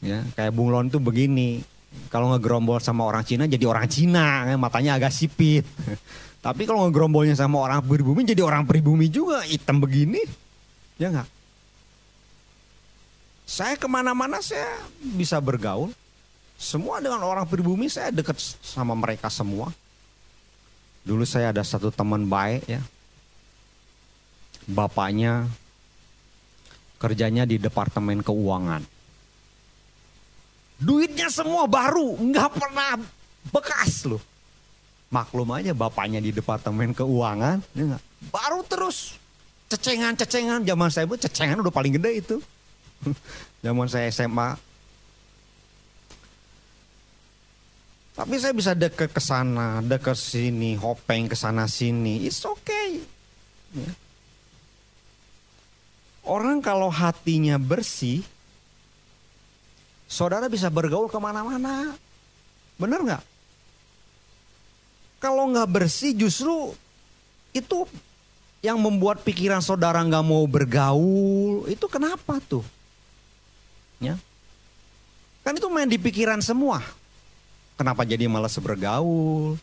[0.04, 1.66] Ya, kayak bunglon itu begini.
[2.14, 5.66] Kalau ngegerombol sama orang Cina jadi orang Cina, ya, matanya agak sipit.
[6.46, 10.22] Tapi kalau ngegerombolnya sama orang pribumi jadi orang pribumi juga, hitam begini.
[11.00, 11.30] Ya nggak?
[13.44, 15.92] Saya ke mana-mana saya bisa bergaul.
[16.60, 19.74] Semua dengan orang pribumi saya dekat sama mereka semua.
[21.04, 22.80] Dulu saya ada satu teman baik ya.
[24.64, 25.52] Bapaknya
[26.96, 28.93] kerjanya di departemen keuangan.
[30.84, 33.00] Duitnya semua baru, nggak pernah
[33.56, 34.19] bekas loh.
[35.08, 37.96] Maklum aja bapaknya di departemen keuangan, ya
[38.28, 39.15] baru terus
[39.72, 40.67] cecengan-cecengan.
[40.67, 42.38] Zaman saya bu cecengan udah paling gede itu.
[43.65, 44.60] Zaman saya SMA.
[48.13, 52.30] Tapi saya bisa deket ke sana, deket sini, hopeng ke sana sini.
[52.30, 53.02] It's okay.
[53.74, 53.89] Ya.
[56.22, 58.22] Orang kalau hatinya bersih,
[60.13, 61.97] saudara bisa bergaul ke mana-mana.
[62.78, 63.23] Bener nggak?
[65.17, 66.78] Kalau nggak bersih justru
[67.49, 67.89] itu
[68.62, 71.65] yang membuat pikiran saudara nggak mau bergaul.
[71.65, 72.62] Itu kenapa tuh?
[73.97, 74.21] Ya.
[75.41, 76.86] Kan itu main di pikiran semua.
[77.73, 79.58] Kenapa jadi malas bergaul?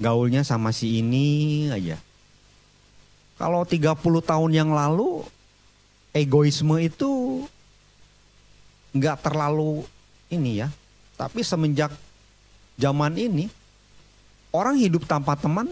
[0.00, 1.98] Gaulnya sama si ini aja.
[3.36, 5.24] Kalau 30 tahun yang lalu
[6.12, 7.44] egoisme itu
[8.94, 9.86] nggak terlalu
[10.30, 10.68] ini ya.
[11.18, 11.92] Tapi semenjak
[12.80, 13.46] zaman ini
[14.50, 15.68] orang hidup tanpa teman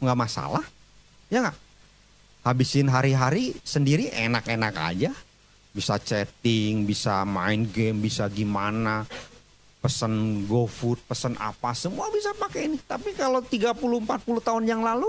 [0.00, 0.64] nggak masalah,
[1.32, 1.58] ya nggak?
[2.40, 5.12] Habisin hari-hari sendiri enak-enak aja,
[5.76, 9.04] bisa chatting, bisa main game, bisa gimana,
[9.80, 12.78] pesen GoFood, pesen apa, semua bisa pakai ini.
[12.80, 15.08] Tapi kalau 30-40 tahun yang lalu,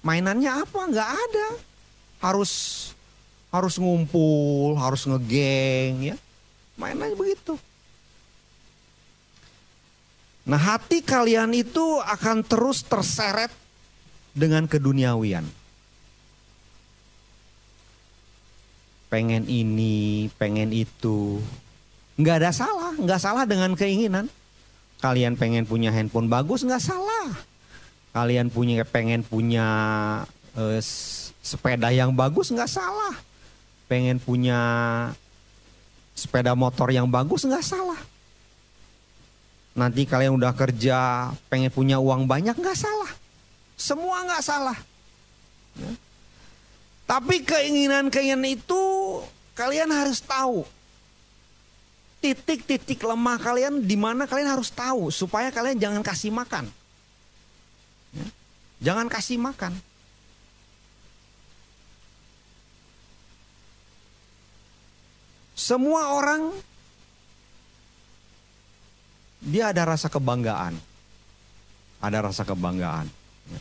[0.00, 0.80] mainannya apa?
[0.88, 1.48] Nggak ada.
[2.24, 2.52] Harus
[3.48, 6.16] harus ngumpul, harus ngegeng ya.
[6.76, 7.56] Main aja begitu.
[10.48, 13.52] Nah hati kalian itu akan terus terseret
[14.32, 15.44] dengan keduniawian.
[19.08, 21.40] Pengen ini, pengen itu.
[22.20, 24.28] Nggak ada salah, nggak salah dengan keinginan.
[25.00, 27.32] Kalian pengen punya handphone bagus, nggak salah.
[28.12, 29.66] Kalian punya pengen punya
[30.56, 30.80] eh,
[31.40, 33.27] sepeda yang bagus, nggak salah
[33.88, 34.60] pengen punya
[36.12, 37.98] sepeda motor yang bagus nggak salah.
[39.78, 43.10] Nanti kalian udah kerja, pengen punya uang banyak nggak salah.
[43.78, 44.78] Semua nggak salah.
[45.78, 45.90] Ya.
[47.08, 48.82] Tapi keinginan-keinginan itu
[49.56, 50.66] kalian harus tahu.
[52.18, 56.66] Titik-titik lemah kalian di mana kalian harus tahu supaya kalian jangan kasih makan.
[58.12, 58.26] Ya.
[58.90, 59.78] Jangan kasih makan.
[65.58, 66.54] Semua orang
[69.42, 70.78] dia ada rasa kebanggaan.
[71.98, 73.10] Ada rasa kebanggaan.
[73.50, 73.60] Ya.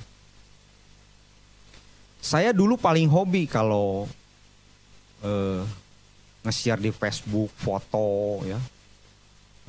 [2.22, 4.06] Saya dulu paling hobi kalau
[5.26, 5.66] uh,
[6.46, 8.62] nge-share di Facebook foto ya.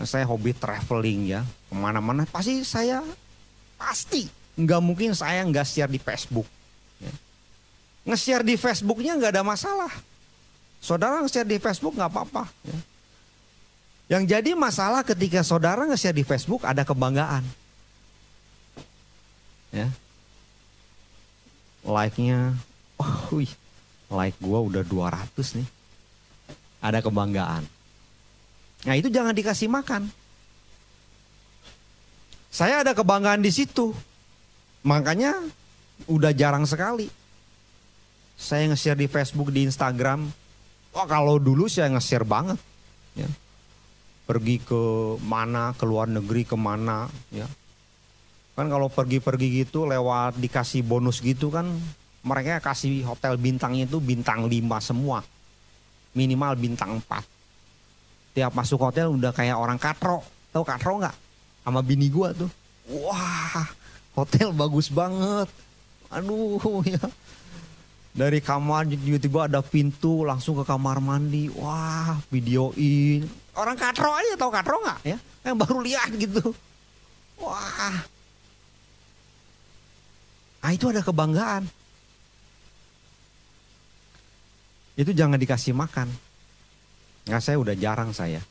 [0.04, 3.02] Saya hobi traveling ya, ke mana-mana pasti saya
[3.74, 6.46] pasti nggak mungkin saya nggak share di Facebook.
[7.00, 7.10] Ya.
[8.04, 9.90] Nge-share di Facebooknya nggak ada masalah.
[10.88, 12.48] Saudara nge-share di Facebook nggak apa-apa.
[12.64, 12.78] Ya.
[14.16, 17.44] Yang jadi masalah ketika saudara nge-share di Facebook ada kebanggaan.
[19.68, 19.92] Ya.
[21.84, 22.56] Like-nya,
[22.96, 23.52] oh, wih,
[24.08, 25.68] like gua udah 200 nih.
[26.80, 27.68] Ada kebanggaan.
[28.88, 30.08] Nah itu jangan dikasih makan.
[32.48, 33.92] Saya ada kebanggaan di situ.
[34.88, 35.36] Makanya
[36.08, 37.12] udah jarang sekali.
[38.40, 40.32] Saya nge-share di Facebook, di Instagram,
[40.92, 42.58] Wah kalau dulu saya nge-share banget.
[43.14, 43.28] Ya.
[44.28, 44.80] Pergi ke
[45.24, 47.08] mana, ke luar negeri ke mana.
[47.32, 47.48] Ya.
[48.58, 51.68] Kan kalau pergi-pergi gitu lewat dikasih bonus gitu kan.
[52.26, 55.22] Mereka kasih hotel bintangnya itu bintang 5 semua.
[56.12, 58.34] Minimal bintang 4.
[58.34, 60.20] Tiap masuk hotel udah kayak orang katro.
[60.50, 61.16] Tahu katro nggak?
[61.62, 62.50] Sama bini gua tuh.
[62.88, 63.68] Wah
[64.18, 65.46] hotel bagus banget.
[66.10, 66.98] Aduh ya
[68.18, 71.46] dari kamar tiba-tiba ada pintu langsung ke kamar mandi.
[71.54, 73.22] Wah videoin.
[73.54, 75.18] Orang katro aja tau katro nggak ya?
[75.46, 76.50] Yang baru lihat gitu.
[77.38, 77.94] Wah.
[80.58, 81.62] Nah itu ada kebanggaan.
[84.98, 86.10] Itu jangan dikasih makan.
[87.30, 88.42] Nggak saya udah jarang saya.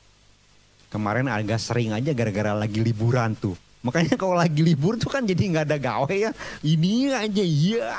[0.88, 3.60] Kemarin agak sering aja gara-gara lagi liburan tuh.
[3.84, 6.32] Makanya kalau lagi libur tuh kan jadi nggak ada gawe ya.
[6.64, 7.92] Ini aja iya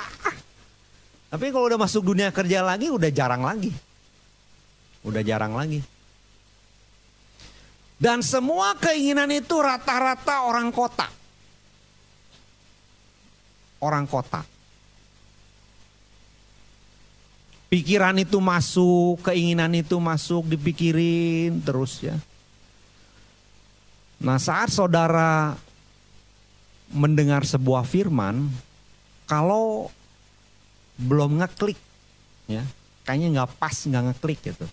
[1.29, 3.72] tapi kalau udah masuk dunia kerja lagi udah jarang lagi.
[5.05, 5.85] Udah jarang lagi.
[7.99, 11.11] Dan semua keinginan itu rata-rata orang kota.
[13.83, 14.43] Orang kota.
[17.68, 22.16] Pikiran itu masuk, keinginan itu masuk, dipikirin terus ya.
[24.24, 25.53] Nah saat saudara
[26.89, 28.49] mendengar sebuah firman,
[29.29, 29.93] kalau
[30.99, 31.79] belum ngeklik
[32.51, 32.67] ya
[33.07, 34.67] kayaknya nggak pas nggak ngeklik gitu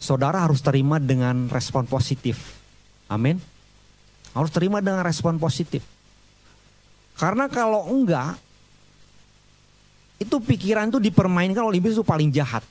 [0.00, 2.56] saudara harus terima dengan respon positif.
[3.06, 3.36] Amin.
[4.32, 5.84] Harus terima dengan respon positif.
[7.20, 8.40] Karena kalau enggak,
[10.16, 12.64] itu pikiran itu dipermainkan oleh iblis itu paling jahat.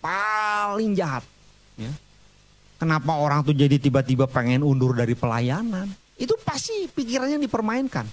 [0.00, 1.22] Paling jahat.
[1.76, 1.92] Ya.
[2.80, 5.92] Kenapa orang tuh jadi tiba-tiba pengen undur dari pelayanan?
[6.16, 8.08] Itu pasti pikirannya dipermainkan.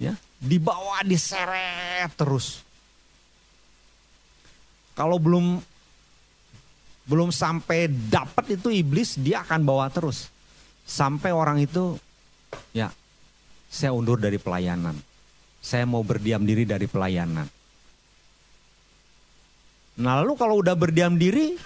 [0.00, 2.64] Ya, dibawa diseret terus.
[4.96, 5.60] Kalau belum
[7.04, 10.32] belum sampai dapat itu iblis, dia akan bawa terus.
[10.88, 12.00] Sampai orang itu
[12.72, 12.88] ya
[13.68, 14.96] saya undur dari pelayanan.
[15.60, 17.46] Saya mau berdiam diri dari pelayanan.
[20.00, 21.60] Nah lalu kalau udah berdiam diri,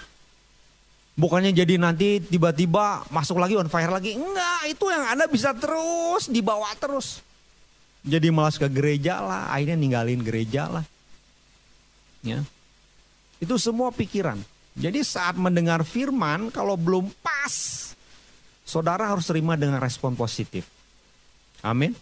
[1.14, 4.18] Bukannya jadi nanti tiba-tiba masuk lagi on fire lagi.
[4.18, 7.22] Enggak, itu yang Anda bisa terus dibawa terus.
[8.04, 10.84] Jadi malas ke gereja lah, akhirnya ninggalin gereja lah.
[12.20, 12.44] Ya.
[13.40, 14.36] Itu semua pikiran.
[14.76, 17.54] Jadi saat mendengar firman, kalau belum pas,
[18.68, 20.68] saudara harus terima dengan respon positif.
[21.64, 21.96] Amin.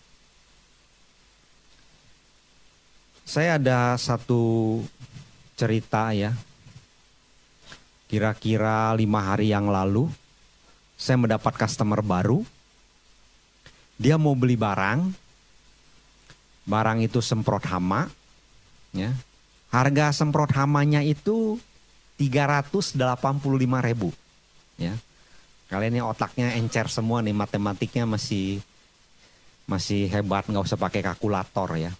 [3.22, 4.82] Saya ada satu
[5.54, 6.34] cerita ya,
[8.12, 10.04] Kira-kira lima hari yang lalu,
[11.00, 12.44] saya mendapat customer baru.
[13.96, 15.16] Dia mau beli barang,
[16.68, 18.10] barang itu semprot hama,
[18.94, 19.12] ya.
[19.72, 21.56] Harga semprot hamanya itu
[22.20, 22.98] 385
[23.82, 24.12] ribu,
[24.76, 24.94] ya.
[25.72, 28.60] Kalian ini otaknya encer semua nih, matematiknya masih
[29.64, 31.92] masih hebat, nggak usah pakai kalkulator ya.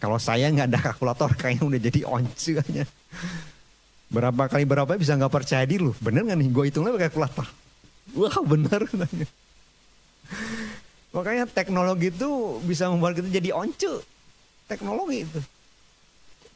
[0.00, 2.84] Kalau saya nggak ada kalkulator, kayaknya udah jadi once kayaknya.
[4.06, 5.92] Berapa kali berapa bisa nggak percaya diri lu.
[5.98, 6.48] Bener gak nih?
[6.54, 7.46] Gue hitungnya pakai kalkulator.
[8.14, 8.80] Wah bener.
[11.16, 14.04] Makanya teknologi itu bisa membuat kita jadi once.
[14.68, 15.40] Teknologi itu.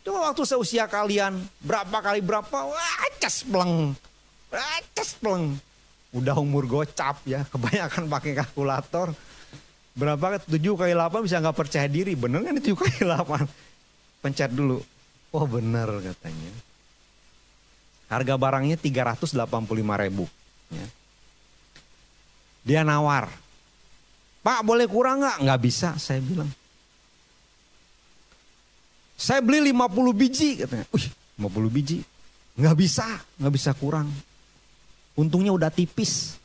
[0.05, 3.97] Coba waktu seusia kalian berapa kali berapa, wah cas pleng.
[4.53, 5.57] Wah cas pleng.
[6.13, 9.17] Udah umur gocap ya, kebanyakan pakai kalkulator.
[9.97, 12.13] Berapa 7 kali 8 bisa nggak percaya diri.
[12.13, 13.49] Bener kan 7 kali 8?
[14.21, 14.85] Pencet dulu.
[15.33, 16.53] Oh bener katanya.
[18.13, 19.49] Harga barangnya 385
[20.05, 20.25] ribu.
[20.69, 20.87] Ya.
[22.67, 23.33] Dia nawar.
[24.41, 25.45] Pak boleh kurang nggak?
[25.45, 26.49] Nggak bisa saya bilang.
[29.20, 30.88] Saya beli 50 biji katanya.
[30.97, 31.99] Wih 50 biji.
[32.57, 34.09] Nggak bisa, nggak bisa kurang.
[35.12, 36.41] Untungnya udah tipis.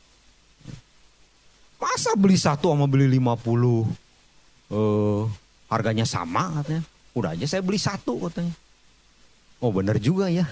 [1.80, 3.84] Masa beli satu sama beli 50 uh,
[4.72, 5.22] eh,
[5.72, 6.84] harganya sama katanya.
[7.16, 8.52] Udah aja saya beli satu katanya.
[9.60, 10.44] Oh benar juga ya.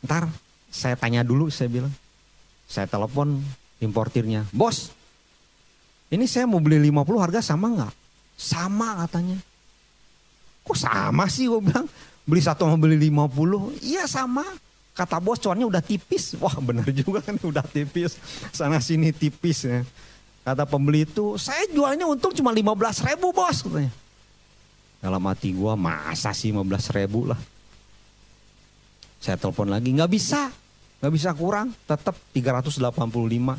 [0.00, 0.32] Ntar
[0.72, 1.92] saya tanya dulu saya bilang.
[2.64, 3.36] Saya telepon
[3.84, 4.48] importirnya.
[4.48, 4.88] Bos,
[6.12, 7.94] ini saya mau beli 50 harga sama nggak?
[8.36, 9.40] Sama katanya.
[10.60, 11.88] Kok sama sih gue bilang.
[12.28, 13.80] Beli satu mau beli 50.
[13.80, 14.44] Iya sama.
[14.92, 16.36] Kata bos cuannya udah tipis.
[16.36, 18.20] Wah bener juga kan udah tipis.
[18.52, 19.80] Sana sini tipis ya.
[20.44, 23.92] Kata pembeli itu saya jualnya untung cuma 15 ribu bos katanya.
[25.00, 27.40] Dalam hati gue masa sih 15 ribu lah.
[29.22, 30.50] Saya telepon lagi, nggak bisa,
[30.98, 33.54] nggak bisa kurang, tetap 385.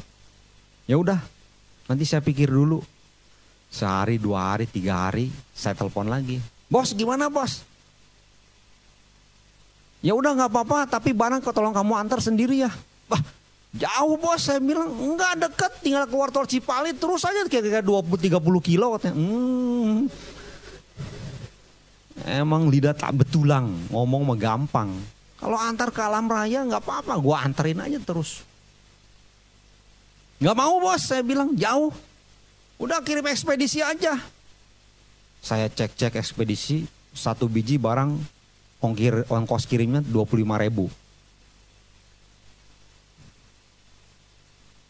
[0.92, 1.24] Ya udah,
[1.88, 2.84] nanti saya pikir dulu.
[3.74, 6.38] Sehari, dua hari, tiga hari, saya telepon lagi.
[6.70, 7.66] Bos, gimana bos?
[10.04, 12.72] Ya udah nggak apa-apa, tapi barang tolong kamu antar sendiri ya.
[13.10, 13.18] Wah,
[13.74, 18.94] jauh bos, saya bilang nggak deket, tinggal keluar tol Cipali terus aja kira-kira 20-30 kilo
[18.94, 19.16] katanya.
[19.18, 20.06] Hmm.
[22.30, 24.94] Emang lidah tak betulang, ngomong mah gampang.
[25.42, 28.46] Kalau antar ke alam raya nggak apa-apa, gue anterin aja terus.
[30.42, 31.94] Nggak mau bos, saya bilang jauh.
[32.78, 34.18] Udah kirim ekspedisi aja.
[35.44, 38.16] Saya cek-cek ekspedisi, satu biji barang
[38.80, 40.88] ongkir ongkos kirimnya 25 ribu.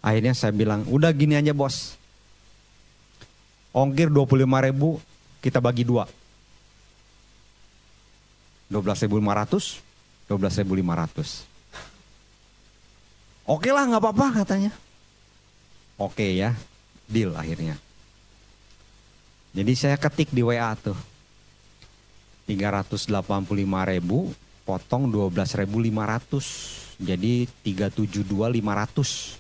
[0.04, 1.96] Akhirnya saya bilang, udah gini aja bos.
[3.74, 5.00] Ongkir 25 ribu,
[5.42, 6.06] kita bagi dua.
[8.70, 9.94] 12.500
[10.30, 11.46] 12.500.
[13.44, 14.72] Oke lah nggak apa-apa katanya.
[15.98, 16.58] Oke ya,
[17.06, 17.78] deal akhirnya.
[19.54, 20.98] Jadi saya ketik di WA tuh.
[22.50, 23.14] 385
[23.94, 24.34] ribu
[24.66, 26.98] potong 12.500.
[27.04, 29.38] Jadi 372 500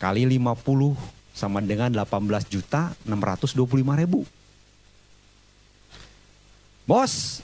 [0.00, 0.94] kali 50
[1.34, 4.22] sama dengan 18 juta 625 ribu.
[6.84, 7.40] Bos,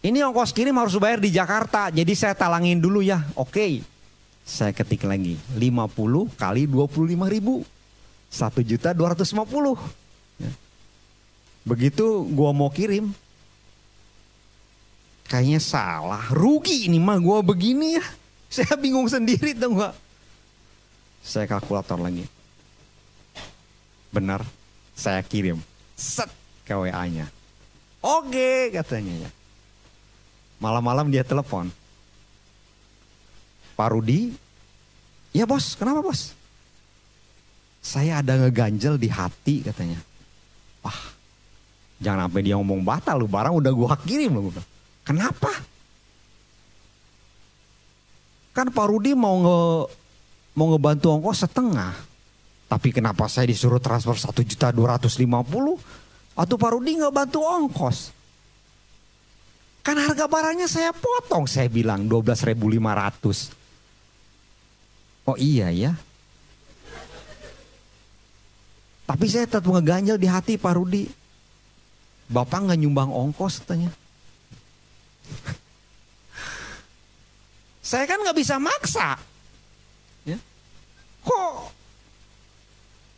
[0.00, 1.90] ini ongkos kirim harus bayar di Jakarta.
[1.90, 3.26] Jadi saya talangin dulu ya.
[3.34, 3.82] Oke.
[4.48, 5.36] Saya ketik lagi.
[5.52, 7.68] 50 kali 25 ribu.
[8.32, 9.76] 1 juta 250.
[10.40, 10.52] Ya.
[11.68, 13.12] Begitu gua mau kirim.
[15.28, 16.24] Kayaknya salah.
[16.32, 18.04] Rugi ini mah gua begini ya.
[18.56, 19.94] Saya bingung sendiri tuh nggak.
[21.20, 22.24] Saya kalkulator lagi.
[24.08, 24.40] Benar,
[24.96, 25.60] saya kirim.
[25.92, 26.32] Set
[26.64, 27.28] ke WA-nya.
[28.00, 29.30] Oke katanya ya.
[30.56, 31.68] Malam-malam dia telepon.
[33.78, 34.34] Pak Rudi,
[35.30, 36.34] ya bos, kenapa bos?
[37.78, 40.02] Saya ada ngeganjel di hati katanya.
[40.82, 40.98] Wah,
[42.02, 44.50] jangan sampai dia ngomong batal lu, barang udah gua kirim lu.
[45.06, 45.54] Kenapa?
[48.50, 49.58] Kan Pak Rudi mau nge
[50.58, 51.94] mau ngebantu ongkos setengah.
[52.66, 55.78] Tapi kenapa saya disuruh transfer satu juta dua ratus lima puluh?
[56.34, 58.10] Atau Pak Rudi nggak bantu ongkos?
[59.86, 63.57] Kan harga barangnya saya potong, saya bilang 12.500.
[65.28, 65.92] Oh iya ya.
[69.04, 71.04] Tapi saya tetap ngeganjel di hati Pak Rudi.
[72.32, 73.92] Bapak nggak nyumbang ongkos katanya.
[77.84, 79.20] Saya kan nggak bisa maksa.
[80.24, 80.40] Ya.
[81.24, 81.76] Kok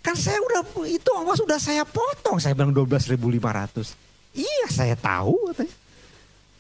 [0.01, 2.43] kan saya udah itu ongkos sudah saya potong.
[2.43, 3.15] Saya bilang 12.500.
[4.35, 5.75] Iya saya tahu katanya.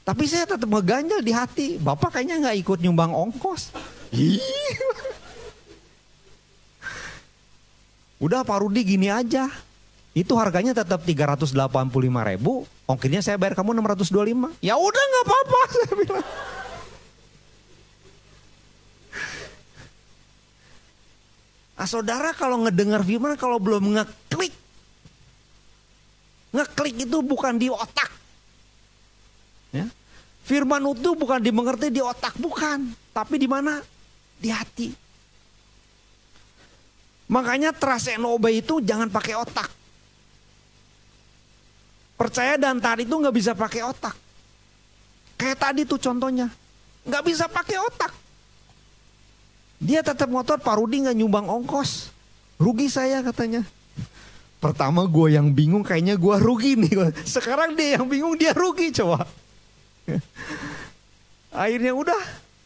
[0.07, 1.69] Tapi saya tetap ngeganjel di hati.
[1.79, 3.75] Bapak kayaknya nggak ikut nyumbang ongkos.
[8.21, 9.49] Udah Pak Rudi gini aja.
[10.13, 11.57] Itu harganya tetap 385
[12.05, 12.69] ribu.
[12.85, 14.61] Ongkirnya saya bayar kamu 625.
[14.61, 16.27] Ya udah nggak apa-apa saya bilang.
[21.81, 24.53] Nah, saudara kalau ngedengar firman kalau belum ngeklik.
[26.53, 28.11] Ngeklik itu bukan di otak.
[29.73, 29.89] Ya.
[30.45, 32.93] Firman itu bukan dimengerti di otak, bukan.
[33.17, 33.81] Tapi di mana?
[34.37, 34.93] Di hati.
[37.31, 39.71] Makanya trust and obey itu jangan pakai otak.
[42.19, 44.19] Percaya dan taat itu nggak bisa pakai otak.
[45.39, 46.51] Kayak tadi tuh contohnya.
[47.07, 48.13] Nggak bisa pakai otak.
[49.81, 52.13] Dia tetap ngotot Pak Rudi nggak nyumbang ongkos.
[52.61, 53.65] Rugi saya katanya.
[54.61, 57.15] Pertama gue yang bingung kayaknya gue rugi nih.
[57.39, 59.25] Sekarang dia yang bingung dia rugi coba.
[61.63, 62.21] Akhirnya udah.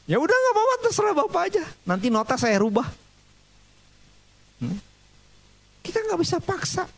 [0.09, 1.65] Ya udah nggak apa-apa terserah bapak aja.
[1.85, 3.04] Nanti nota saya rubah.
[5.85, 6.89] Kita nggak bisa paksa.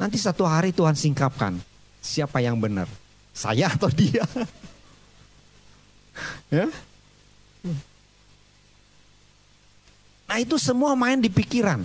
[0.00, 1.60] Nanti satu hari Tuhan singkapkan
[2.00, 2.88] siapa yang benar,
[3.30, 4.24] saya atau dia.
[6.56, 6.66] ya.
[10.26, 11.84] Nah itu semua main di pikiran.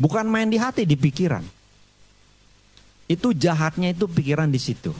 [0.00, 1.44] Bukan main di hati, di pikiran.
[3.04, 4.96] Itu jahatnya itu pikiran di situ.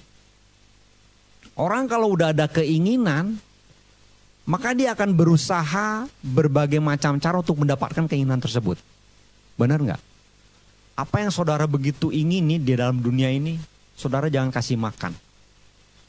[1.57, 3.41] Orang kalau udah ada keinginan,
[4.51, 8.83] maka dia akan berusaha berbagai macam cara untuk mendapatkan keinginan tersebut.
[9.55, 10.03] Benar nggak?
[10.99, 13.63] Apa yang saudara begitu ingini di dalam dunia ini,
[13.95, 15.15] saudara jangan kasih makan.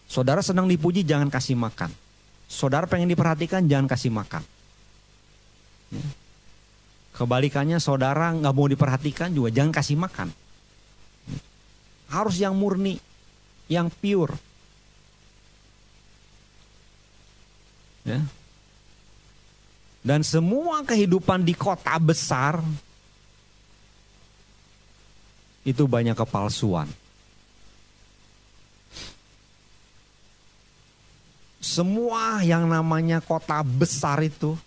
[0.10, 1.94] Saudara senang dipuji, jangan kasih makan.
[2.50, 4.42] Saudara pengen diperhatikan, jangan kasih makan.
[5.94, 6.04] Ya.
[7.22, 10.34] Kebalikannya saudara nggak mau diperhatikan juga jangan kasih makan.
[12.10, 12.98] Harus yang murni,
[13.70, 14.34] yang pure.
[18.02, 18.22] Ya.
[20.02, 22.58] Dan semua kehidupan di kota besar
[25.62, 26.89] itu banyak kepalsuan.
[31.62, 34.58] Semua yang namanya kota besar itu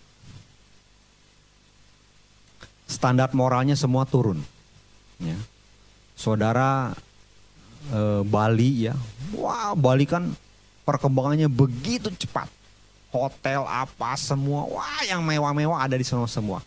[2.87, 4.39] standar moralnya semua turun.
[5.19, 5.35] Ya.
[6.15, 6.95] Saudara
[7.91, 8.95] e, Bali ya,
[9.35, 10.31] wah Bali kan
[10.87, 12.47] perkembangannya begitu cepat.
[13.15, 16.59] Hotel apa semua, wah yang mewah-mewah ada di sana semua.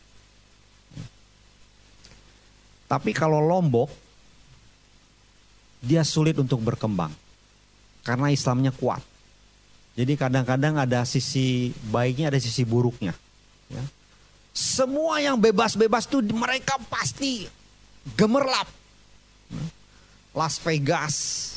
[2.88, 3.92] Tapi kalau Lombok,
[5.84, 7.12] dia sulit untuk berkembang
[8.01, 9.05] karena Islamnya kuat.
[9.92, 13.12] Jadi kadang-kadang ada sisi baiknya, ada sisi buruknya.
[13.68, 13.84] Ya.
[14.57, 17.44] Semua yang bebas-bebas itu mereka pasti
[18.16, 18.66] gemerlap.
[20.32, 21.16] Las Vegas,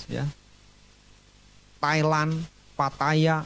[0.09, 0.25] ya,
[1.77, 2.41] Thailand,
[2.73, 3.45] Pattaya,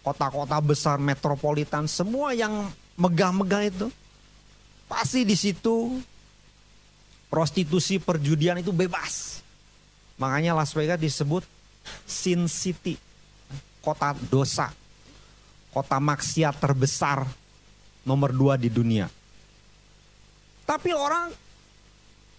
[0.00, 3.86] kota-kota besar metropolitan, semua yang megah-megah itu
[4.90, 6.00] pasti di situ
[7.30, 9.40] prostitusi perjudian itu bebas.
[10.20, 11.46] Makanya Las Vegas disebut
[12.04, 12.98] Sin City,
[13.80, 14.68] kota dosa,
[15.72, 17.24] kota maksiat terbesar
[18.04, 19.08] nomor dua di dunia.
[20.68, 21.32] Tapi orang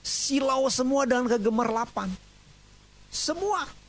[0.06, 2.10] silau semua dengan kegemerlapan.
[3.12, 3.81] Semua.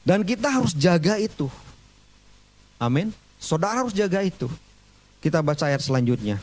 [0.00, 1.46] Dan kita harus jaga itu.
[2.80, 3.12] Amin.
[3.36, 4.48] Saudara harus jaga itu.
[5.20, 6.40] Kita baca ayat selanjutnya.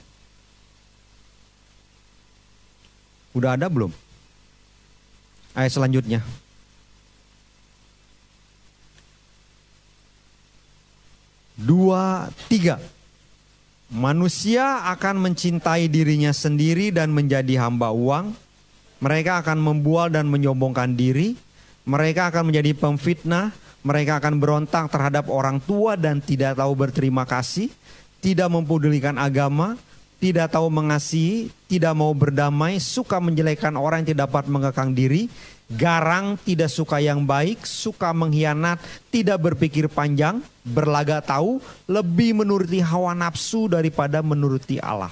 [3.33, 3.89] Udah ada belum?
[5.57, 6.21] Ayat selanjutnya.
[11.57, 12.77] dua, tiga.
[13.89, 18.37] Manusia akan mencintai dirinya sendiri dan menjadi hamba uang.
[19.01, 21.33] Mereka akan membual dan menyombongkan diri.
[21.87, 23.55] Mereka akan menjadi pemfitnah.
[23.87, 27.71] Mereka akan berontak terhadap orang tua dan tidak tahu berterima kasih.
[28.19, 29.79] Tidak mempedulikan agama.
[30.19, 31.47] Tidak tahu mengasihi.
[31.71, 32.83] Tidak mau berdamai.
[32.83, 35.31] Suka menjelekkan orang yang tidak dapat mengekang diri
[35.67, 38.79] garang, tidak suka yang baik, suka mengkhianat,
[39.11, 41.59] tidak berpikir panjang, berlaga tahu,
[41.91, 45.11] lebih menuruti hawa nafsu daripada menuruti Allah.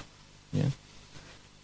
[0.56, 0.72] Ya.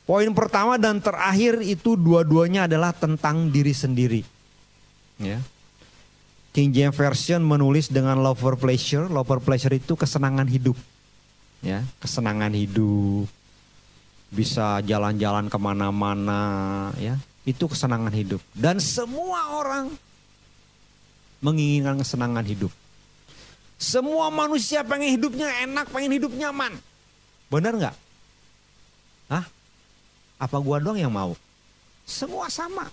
[0.03, 4.21] Poin pertama dan terakhir itu dua-duanya adalah tentang diri sendiri.
[5.21, 5.39] Ya.
[6.51, 9.07] King James Version menulis dengan love for pleasure.
[9.07, 10.75] Love for pleasure itu kesenangan hidup.
[11.63, 13.29] Ya, kesenangan hidup.
[14.33, 16.91] Bisa jalan-jalan ke mana-mana.
[16.99, 17.15] Ya,
[17.47, 18.43] itu kesenangan hidup.
[18.51, 19.95] Dan semua orang
[21.39, 22.71] menginginkan kesenangan hidup.
[23.81, 26.75] Semua manusia pengen hidupnya enak, pengen hidup nyaman.
[27.49, 27.95] Benar nggak?
[29.31, 29.45] Hah?
[30.37, 31.33] Apa gua doang yang mau?
[32.05, 32.91] Semua sama.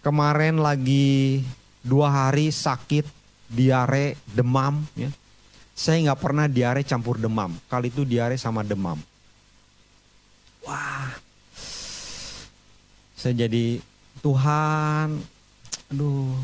[0.00, 1.44] Kemarin lagi
[1.84, 3.04] dua hari sakit,
[3.52, 4.80] diare, demam.
[4.96, 5.12] Ya.
[5.76, 7.52] Saya nggak pernah diare campur demam.
[7.68, 8.96] Kali itu diare sama demam.
[10.64, 11.12] Wah,
[13.20, 13.80] saya jadi
[14.24, 15.20] Tuhan,
[15.92, 16.36] aduh,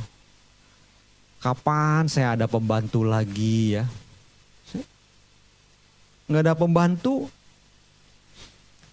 [1.40, 3.84] kapan saya ada pembantu lagi ya?
[6.28, 7.32] Nggak ada pembantu,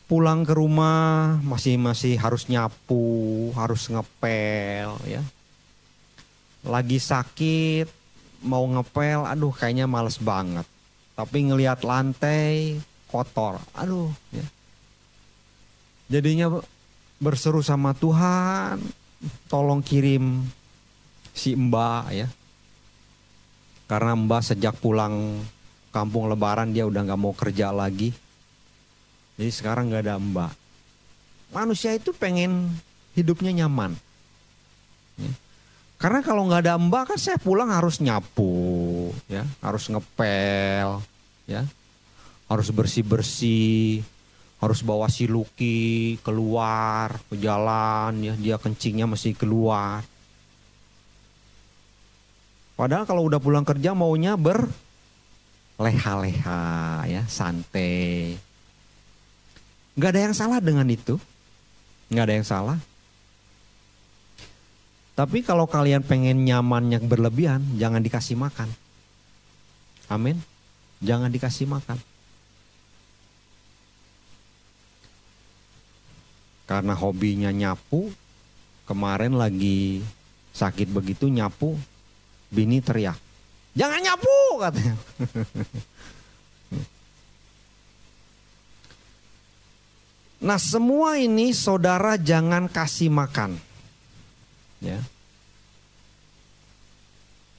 [0.06, 5.24] pulang ke rumah masih masih harus nyapu, harus ngepel ya.
[6.64, 7.88] Lagi sakit,
[8.44, 10.68] mau ngepel, aduh kayaknya males banget.
[11.14, 14.46] Tapi ngelihat lantai kotor, aduh ya.
[16.12, 16.62] Jadinya
[17.18, 18.84] berseru sama Tuhan,
[19.48, 20.44] tolong kirim
[21.32, 22.28] si Mbak ya.
[23.88, 25.44] Karena Mbak sejak pulang
[25.94, 28.23] kampung lebaran dia udah nggak mau kerja lagi.
[29.40, 30.52] Jadi sekarang nggak ada Mbak.
[31.54, 32.70] Manusia itu pengen
[33.18, 33.94] hidupnya nyaman.
[35.18, 35.32] Ya.
[36.02, 41.00] Karena kalau nggak ada Mbak kan saya pulang harus nyapu, ya, harus ngepel,
[41.48, 41.64] ya,
[42.50, 44.04] harus bersih bersih,
[44.64, 50.08] harus bawa si Lucky keluar ke jalan ya dia kencingnya masih keluar
[52.80, 54.72] padahal kalau udah pulang kerja maunya ber
[55.76, 58.40] leha-leha ya santai
[59.98, 61.20] nggak ada yang salah dengan itu.
[62.10, 62.80] Nggak ada yang salah.
[65.14, 68.70] Tapi kalau kalian pengen nyamannya berlebihan jangan dikasih makan.
[70.10, 70.42] Amin.
[71.04, 72.02] Jangan dikasih makan.
[76.66, 78.10] Karena hobinya nyapu
[78.84, 80.04] kemarin lagi
[80.54, 81.74] sakit begitu nyapu
[82.54, 83.18] bini teriak
[83.74, 84.38] jangan nyapu!
[84.62, 84.96] katanya
[90.44, 93.56] nah semua ini saudara jangan kasih makan
[94.84, 95.00] ya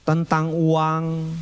[0.05, 1.33] tentang uang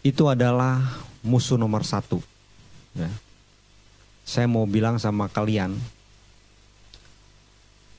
[0.00, 0.80] itu adalah
[1.20, 2.24] musuh nomor satu
[2.96, 3.12] ya
[4.24, 5.76] saya mau bilang sama kalian,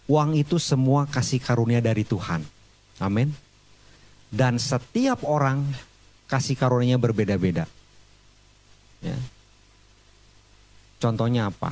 [0.09, 2.41] uang itu semua kasih karunia dari Tuhan.
[2.97, 3.29] Amin.
[4.33, 5.61] Dan setiap orang
[6.25, 7.69] kasih karunia berbeda-beda.
[9.05, 9.13] Ya.
[11.05, 11.69] Contohnya apa?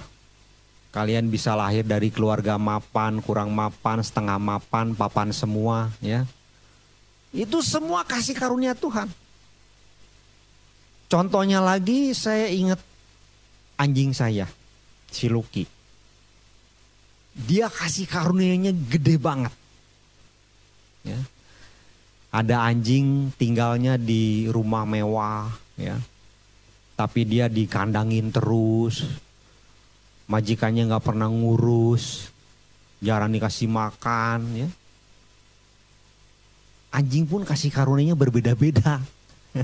[0.93, 6.29] Kalian bisa lahir dari keluarga mapan, kurang mapan, setengah mapan, papan semua, ya.
[7.33, 9.09] Itu semua kasih karunia Tuhan.
[11.09, 12.77] Contohnya lagi saya ingat
[13.73, 14.45] anjing saya,
[15.09, 15.65] si Lucky.
[17.33, 19.53] Dia kasih karunia-nya gede banget.
[21.01, 21.17] Ya.
[22.29, 25.97] Ada anjing tinggalnya di rumah mewah, ya.
[26.93, 29.22] Tapi dia dikandangin terus.
[30.27, 32.31] Majikannya nggak pernah ngurus,
[33.03, 34.69] jarang dikasih makan, ya.
[36.93, 39.01] Anjing pun kasih karunia berbeda-beda.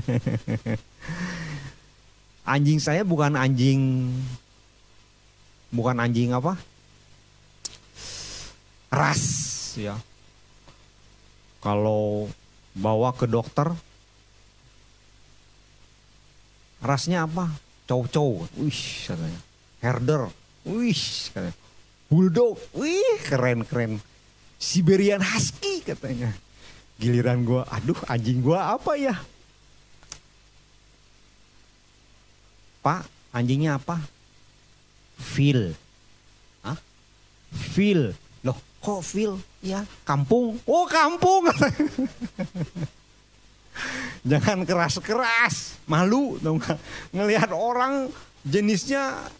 [2.50, 4.10] anjing saya bukan anjing
[5.70, 6.58] bukan anjing apa?
[8.90, 9.22] Ras
[9.78, 9.94] ya.
[11.62, 12.26] Kalau
[12.74, 13.70] bawa ke dokter
[16.82, 17.46] rasnya apa?
[17.86, 19.40] Cow-cow wih katanya.
[19.80, 20.22] Herder
[20.66, 21.02] wih
[21.32, 21.54] katanya
[22.10, 24.02] bulldog wih keren keren
[24.60, 26.34] Siberian Husky katanya
[27.00, 29.16] giliran gua aduh anjing gua apa ya
[32.80, 33.04] Pak,
[33.36, 34.00] anjingnya apa?
[35.20, 35.76] Phil.
[36.64, 36.80] Hah?
[37.52, 38.16] Phil.
[38.40, 39.36] Loh, kok Phil?
[39.60, 40.56] Ya, kampung.
[40.64, 41.44] Oh, kampung.
[44.30, 46.60] Jangan keras-keras, malu dong
[47.12, 48.12] ngelihat orang
[48.44, 49.39] jenisnya ya.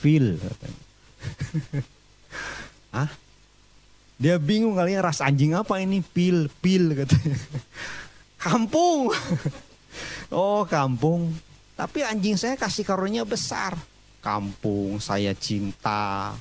[0.00, 0.82] Feel katanya.
[2.96, 3.10] Hah?
[4.20, 6.00] Dia bingung kali ya ras anjing apa ini?
[6.00, 7.36] Pil, pil katanya.
[8.44, 9.12] Kampung.
[10.32, 11.28] oh, kampung.
[11.76, 13.76] Tapi anjing saya kasih karunia besar.
[14.24, 16.32] Kampung, saya cinta,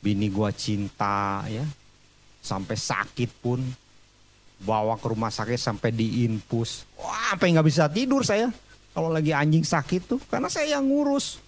[0.00, 1.64] bini gua cinta ya
[2.46, 3.58] sampai sakit pun
[4.62, 8.54] bawa ke rumah sakit sampai diinpus wah sampai nggak bisa tidur saya
[8.94, 11.42] kalau lagi anjing sakit tuh karena saya yang ngurus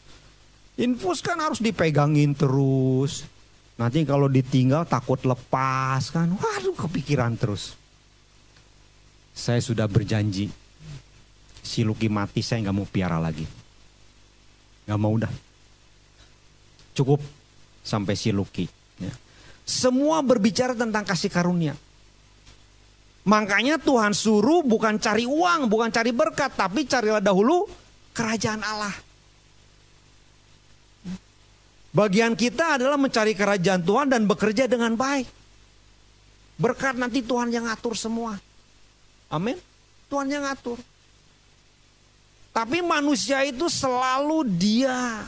[0.78, 3.26] infus kan harus dipegangin terus
[3.74, 7.74] nanti kalau ditinggal takut lepas kan waduh kepikiran terus
[9.34, 10.50] saya sudah berjanji
[11.62, 13.46] si Luki mati saya nggak mau piara lagi
[14.86, 15.48] nggak mau dah
[16.98, 17.22] cukup
[17.88, 18.66] sampai si Luki.
[18.98, 19.14] Ya.
[19.62, 21.72] Semua berbicara tentang kasih karunia.
[23.24, 27.68] Makanya Tuhan suruh bukan cari uang, bukan cari berkat, tapi carilah dahulu
[28.16, 28.92] kerajaan Allah.
[31.92, 35.26] Bagian kita adalah mencari kerajaan Tuhan dan bekerja dengan baik.
[36.58, 38.36] Berkat nanti Tuhan yang ngatur semua.
[39.32, 39.56] Amin.
[40.10, 40.76] Tuhan yang ngatur.
[42.52, 45.24] Tapi manusia itu selalu dia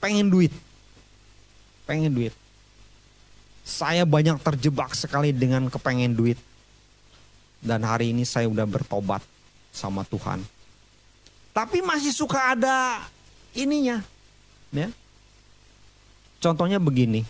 [0.00, 0.54] pengen duit
[1.88, 2.36] pengen duit.
[3.64, 6.36] Saya banyak terjebak sekali dengan kepengen duit.
[7.64, 9.24] Dan hari ini saya udah bertobat
[9.72, 10.44] sama Tuhan.
[11.56, 13.02] Tapi masih suka ada
[13.56, 14.04] ininya.
[14.68, 14.92] Ya.
[16.38, 17.26] Contohnya begini.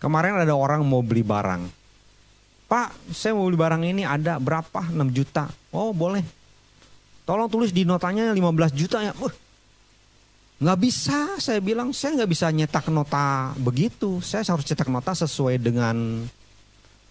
[0.00, 1.64] Kemarin ada orang mau beli barang.
[2.68, 4.92] Pak, saya mau beli barang ini ada berapa?
[4.92, 5.48] 6 juta.
[5.72, 6.24] Oh boleh.
[7.24, 9.12] Tolong tulis di notanya 15 juta ya.
[9.16, 9.32] Uh,
[10.64, 14.22] Nggak bisa, saya bilang saya nggak bisa nyetak nota begitu.
[14.22, 16.24] Saya harus cetak nota sesuai dengan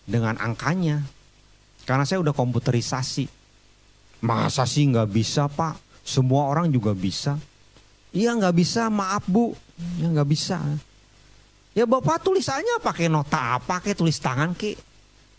[0.07, 1.03] dengan angkanya.
[1.83, 3.27] Karena saya udah komputerisasi.
[4.23, 5.75] Masa sih nggak bisa pak?
[6.07, 7.35] Semua orang juga bisa.
[8.15, 9.51] Iya nggak bisa, maaf bu.
[9.97, 10.61] Ya nggak bisa.
[11.73, 13.81] Ya bapak tulisannya pakai nota apa?
[13.81, 14.77] Pakai tulis tangan ke?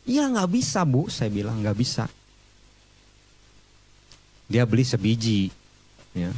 [0.04, 2.10] Iya nggak bisa bu, saya bilang nggak bisa.
[4.44, 5.48] Dia beli sebiji,
[6.12, 6.28] ya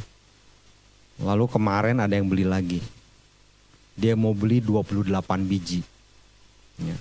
[1.17, 2.81] Lalu kemarin ada yang beli lagi.
[3.97, 5.09] Dia mau beli 28
[5.49, 5.81] biji.
[6.77, 6.97] Ya.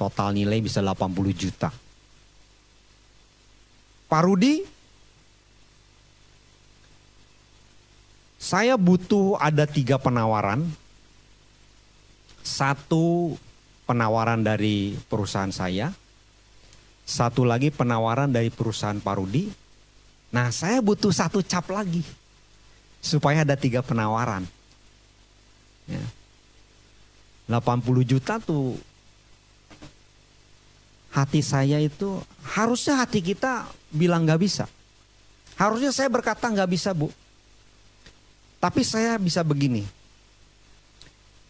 [0.00, 1.68] Total nilai bisa 80 juta.
[4.08, 4.64] Pak Rudi,
[8.42, 10.66] saya butuh ada tiga penawaran.
[12.42, 13.38] Satu
[13.86, 15.94] penawaran dari perusahaan saya.
[17.06, 19.46] Satu lagi penawaran dari perusahaan Pak Rudi.
[20.34, 22.02] Nah saya butuh satu cap lagi
[22.98, 24.42] supaya ada tiga penawaran.
[25.86, 26.02] Ya.
[27.46, 28.74] 80 juta tuh
[31.14, 34.66] hati saya itu harusnya hati kita bilang nggak bisa.
[35.54, 37.21] Harusnya saya berkata nggak bisa bu.
[38.62, 39.82] Tapi saya bisa begini.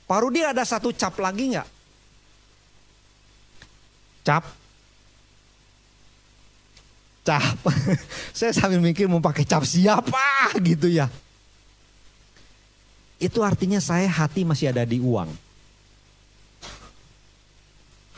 [0.08, 1.68] Pak Rudi ada satu cap lagi nggak?
[4.24, 4.44] Cap.
[7.28, 7.58] Cap.
[8.38, 11.12] saya sambil mikir mau pakai cap siapa gitu ya
[13.22, 15.30] itu artinya saya hati masih ada di uang.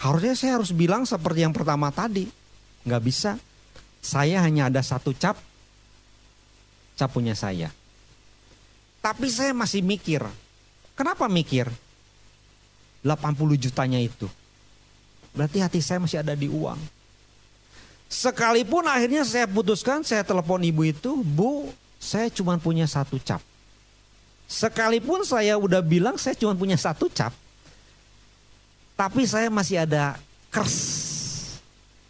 [0.01, 2.25] Harusnya saya harus bilang seperti yang pertama tadi.
[2.89, 3.37] Nggak bisa.
[4.01, 5.37] Saya hanya ada satu cap.
[6.97, 7.69] Cap punya saya.
[9.05, 10.25] Tapi saya masih mikir.
[10.97, 11.69] Kenapa mikir?
[13.05, 14.25] 80 jutanya itu.
[15.37, 16.81] Berarti hati saya masih ada di uang.
[18.09, 21.69] Sekalipun akhirnya saya putuskan, saya telepon ibu itu, Bu,
[22.01, 23.45] saya cuma punya satu cap.
[24.49, 27.37] Sekalipun saya udah bilang saya cuma punya satu cap.
[28.97, 30.17] Tapi saya masih ada
[30.49, 30.79] kers.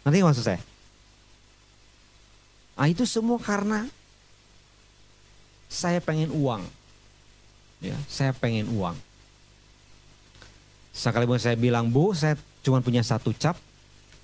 [0.05, 0.61] Nanti maksud saya?
[2.77, 3.89] Nah itu semua karena
[5.65, 6.61] saya pengen uang.
[7.83, 8.95] Ya, saya pengen uang.
[10.95, 13.59] Sekalipun saya bilang, Bu, saya cuma punya satu cap.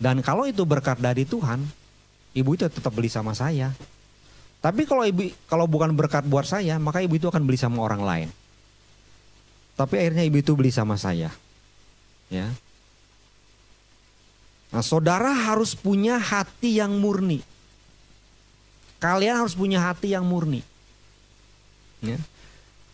[0.01, 1.61] Dan kalau itu berkat dari Tuhan,
[2.33, 3.75] ibu itu tetap beli sama saya.
[4.61, 8.01] Tapi kalau ibu kalau bukan berkat buat saya, maka ibu itu akan beli sama orang
[8.01, 8.29] lain.
[9.75, 11.33] Tapi akhirnya ibu itu beli sama saya.
[12.29, 12.47] Ya.
[14.71, 17.43] Nah, saudara harus punya hati yang murni.
[19.01, 20.63] Kalian harus punya hati yang murni.
[21.99, 22.15] Ya.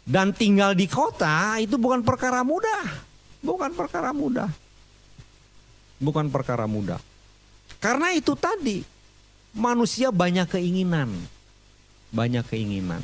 [0.08, 2.88] Dan tinggal di kota itu bukan perkara mudah.
[3.44, 4.48] Bukan perkara mudah.
[6.00, 7.04] Bukan perkara mudah.
[7.84, 8.88] Karena itu tadi
[9.52, 11.12] manusia banyak keinginan
[12.12, 13.04] banyak keinginan.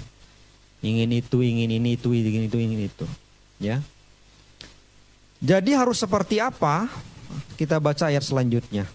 [0.84, 3.06] Ingin itu, ingin ini, itu, ingin itu, ingin itu.
[3.60, 3.80] Ya.
[5.39, 6.91] Jadi harus seperti apa?
[7.56, 8.88] Kita baca ayat selanjutnya.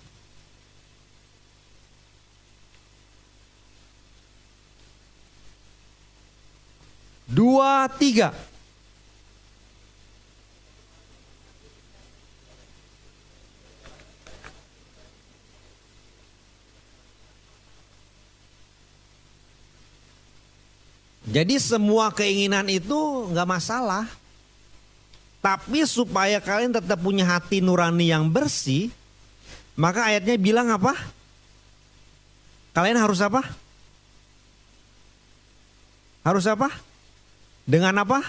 [7.29, 8.33] Dua, tiga.
[21.29, 24.09] Jadi semua keinginan itu nggak masalah.
[25.45, 28.89] Tapi supaya kalian tetap punya hati nurani yang bersih,
[29.77, 30.97] maka ayatnya bilang apa?
[32.73, 33.45] Kalian harus apa?
[36.25, 36.88] Harus apa?
[37.69, 38.25] Dengan apa?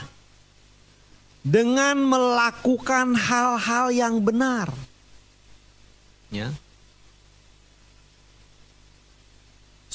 [1.40, 4.68] Dengan melakukan hal-hal yang benar.
[6.28, 6.52] Ya.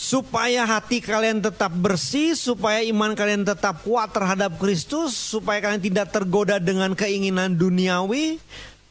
[0.05, 6.12] supaya hati kalian tetap bersih, supaya iman kalian tetap kuat terhadap Kristus, supaya kalian tidak
[6.12, 8.36] tergoda dengan keinginan duniawi,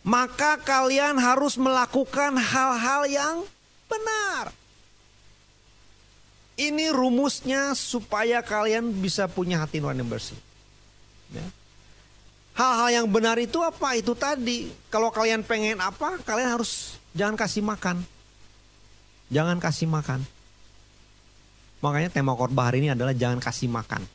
[0.01, 3.35] maka kalian harus melakukan hal-hal yang
[3.85, 4.49] benar.
[6.53, 10.37] Ini rumusnya supaya kalian bisa punya hati nurani yang bersih.
[11.33, 11.45] Ya.
[12.53, 13.97] Hal-hal yang benar itu apa?
[13.97, 14.69] Itu tadi.
[14.93, 18.05] Kalau kalian pengen apa, kalian harus jangan kasih makan.
[19.33, 20.21] Jangan kasih makan.
[21.81, 24.05] Makanya tema khotbah hari ini adalah jangan kasih makan.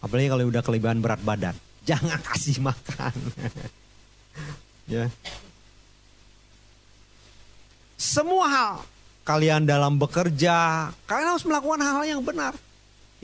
[0.00, 1.56] Apalagi kalau udah kelebihan berat badan.
[1.88, 3.12] Jangan kasih makan.
[4.96, 5.12] ya.
[8.00, 8.74] Semua hal
[9.24, 12.52] kalian dalam bekerja, kalian harus melakukan hal-hal yang benar.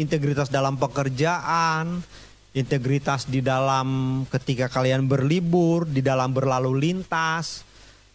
[0.01, 2.01] Integritas dalam pekerjaan,
[2.57, 7.63] integritas di dalam ketika kalian berlibur, di dalam berlalu lintas,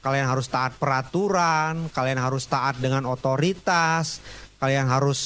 [0.02, 4.18] kalian harus taat peraturan, kalian harus taat dengan otoritas,
[4.58, 5.22] kalian harus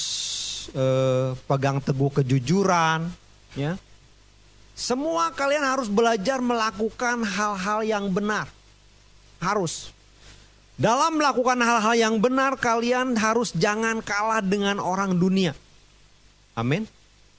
[0.76, 3.08] eh, pegang teguh kejujuran,
[3.56, 3.80] ya.
[4.80, 8.48] Semua kalian harus belajar melakukan hal-hal yang benar.
[9.44, 9.92] Harus.
[10.80, 15.52] Dalam melakukan hal-hal yang benar kalian harus jangan kalah dengan orang dunia.
[16.56, 16.88] Amin.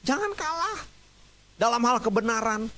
[0.05, 0.85] Jangan kalah
[1.57, 2.69] dalam hal kebenaran.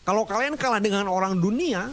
[0.00, 1.92] Kalau kalian kalah dengan orang dunia,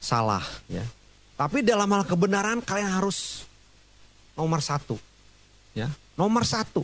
[0.00, 0.88] salah ya.
[1.36, 3.44] Tapi dalam hal kebenaran kalian harus
[4.32, 4.96] nomor satu.
[5.76, 6.80] Ya, nomor satu.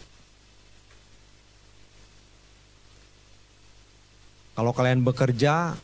[4.52, 5.78] Kalau kalian bekerja,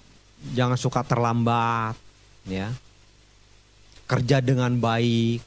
[0.53, 1.97] jangan suka terlambat,
[2.45, 2.69] ya.
[4.05, 5.41] Kerja dengan baik.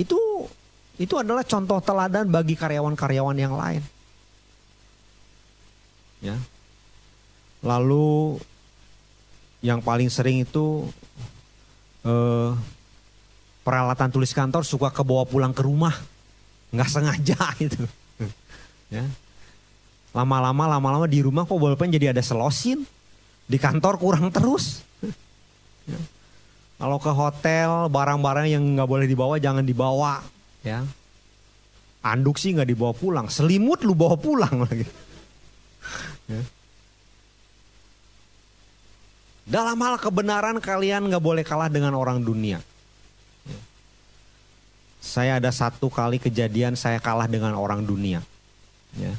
[0.00, 0.48] Itu
[0.96, 3.84] itu adalah contoh teladan bagi karyawan-karyawan yang lain.
[6.24, 6.36] Ya.
[7.60, 8.40] Lalu
[9.60, 10.88] yang paling sering itu
[12.04, 12.56] uh,
[13.60, 15.92] peralatan tulis kantor suka kebawa pulang ke rumah
[16.70, 17.84] nggak sengaja gitu
[18.88, 19.04] ya
[20.10, 22.82] lama-lama lama-lama di rumah kok bolpen jadi ada selosin
[23.50, 24.86] di kantor kurang terus
[25.90, 25.98] ya.
[26.78, 30.22] kalau ke hotel barang-barang yang nggak boleh dibawa jangan dibawa
[30.62, 30.86] ya
[32.06, 34.86] anduk sih nggak dibawa pulang selimut lu bawa pulang lagi
[36.30, 36.42] ya.
[39.50, 42.62] Dalam hal kebenaran kalian nggak boleh kalah dengan orang dunia.
[45.02, 48.22] Saya ada satu kali kejadian saya kalah dengan orang dunia.
[48.94, 49.10] Ya.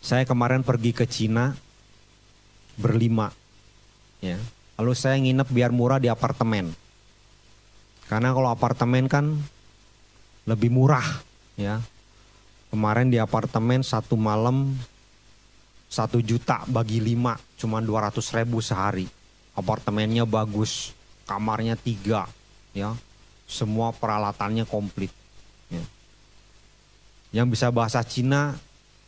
[0.00, 1.52] Saya kemarin pergi ke Cina
[2.80, 3.28] berlima.
[4.24, 4.40] Ya.
[4.80, 6.72] Lalu saya nginep biar murah di apartemen.
[8.08, 9.36] Karena kalau apartemen kan
[10.48, 11.04] lebih murah.
[11.60, 11.84] Ya.
[12.72, 14.72] Kemarin di apartemen satu malam
[15.90, 19.10] satu juta bagi lima cuma 200 ribu sehari
[19.58, 20.94] apartemennya bagus
[21.26, 22.30] kamarnya tiga
[22.70, 22.94] ya
[23.50, 25.10] semua peralatannya komplit
[25.66, 25.82] ya.
[27.34, 28.54] yang bisa bahasa Cina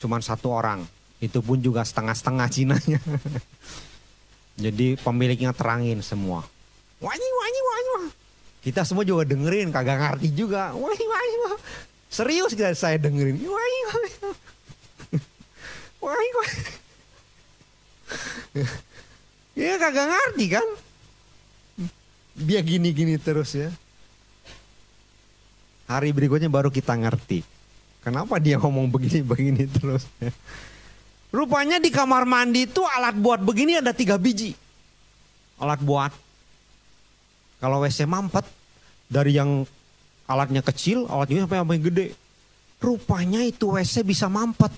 [0.02, 0.82] cuma satu orang
[1.22, 3.00] itu pun juga setengah-setengah Cinanya
[4.62, 6.42] jadi pemiliknya terangin semua
[6.98, 8.10] wanyi wanyi wanyi
[8.62, 11.36] kita semua juga dengerin kagak ngerti juga wanyi wanyi
[12.10, 14.12] serius kita saya dengerin wanyi wanyi
[16.02, 16.46] Wah, kok.
[19.62, 20.66] ya kagak ngerti kan.
[22.34, 23.70] Dia gini-gini terus ya.
[25.86, 27.46] Hari berikutnya baru kita ngerti.
[28.02, 30.02] Kenapa dia ngomong begini-begini terus.
[30.18, 30.34] Ya.
[31.33, 34.53] Rupanya di kamar mandi itu alat buat begini ada tiga biji.
[35.57, 36.12] Alat buat.
[37.57, 38.45] Kalau WC mampet
[39.09, 39.64] dari yang
[40.28, 42.12] alatnya kecil, alatnya sampai yang gede.
[42.83, 44.70] Rupanya itu WC bisa mampet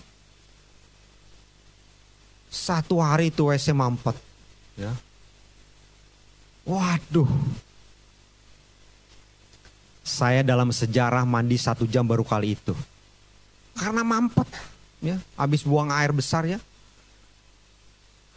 [2.55, 4.15] satu hari itu WC mampet.
[4.79, 4.95] Ya.
[6.63, 7.27] Waduh.
[10.07, 12.73] Saya dalam sejarah mandi satu jam baru kali itu.
[13.75, 14.47] Karena mampet.
[15.05, 16.57] Ya, habis buang air besar ya.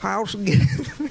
[0.03, 0.83] Harus gitu.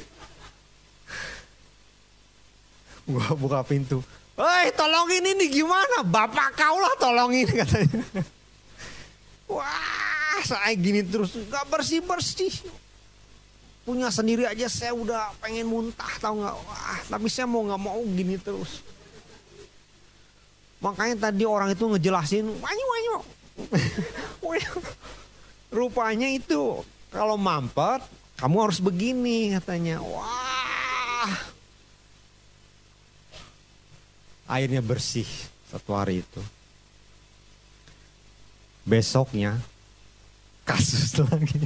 [3.09, 4.05] gua buka pintu.
[4.37, 6.05] Hei tolongin ini gimana?
[6.05, 8.05] Bapak kau lah tolongin katanya.
[9.49, 12.53] Wah saya gini terus gak bersih-bersih.
[13.89, 16.53] Punya sendiri aja saya udah pengen muntah tau gak.
[16.53, 18.85] Wah tapi saya mau gak mau gini terus.
[20.85, 22.45] Makanya tadi orang itu ngejelasin.
[22.45, 23.17] Wanyu wanyu.
[25.73, 28.03] Rupanya itu kalau mampet
[28.37, 29.99] kamu harus begini katanya.
[30.01, 30.77] Wah
[34.47, 35.27] airnya bersih
[35.71, 36.43] satu hari itu.
[38.87, 39.59] Besoknya
[40.63, 41.59] kasus lagi.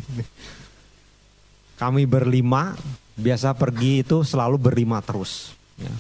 [1.77, 2.77] Kami berlima,
[3.17, 5.57] biasa pergi itu selalu berlima terus.
[5.81, 5.93] Ya.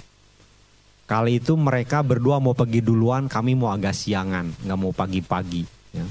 [1.08, 5.64] Kali itu mereka berdua mau pergi duluan, kami mau agak siangan, nggak mau pagi-pagi.
[5.96, 6.04] Ya.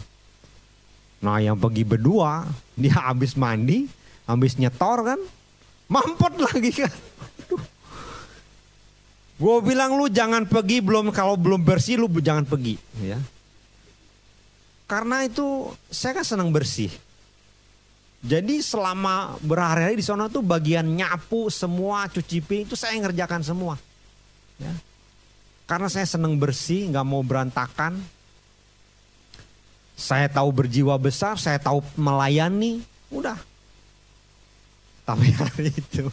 [1.20, 2.48] Nah yang pergi berdua,
[2.80, 3.88] dia habis mandi,
[4.24, 5.20] habis nyetor kan,
[5.92, 6.96] mampet lagi kan.
[9.40, 13.20] Gue bilang lu jangan pergi belum kalau belum bersih lu jangan pergi, ya.
[14.84, 16.92] Karena itu saya kan senang bersih.
[18.20, 23.80] Jadi selama berhari-hari di sana tuh bagian nyapu semua, cuci piring itu saya ngerjakan semua.
[24.60, 24.76] Ya.
[25.64, 27.96] Karena saya senang bersih, nggak mau berantakan.
[30.00, 32.80] Saya tahu berjiwa besar, saya tahu melayani,
[33.12, 33.36] udah.
[35.04, 36.08] Tapi hari itu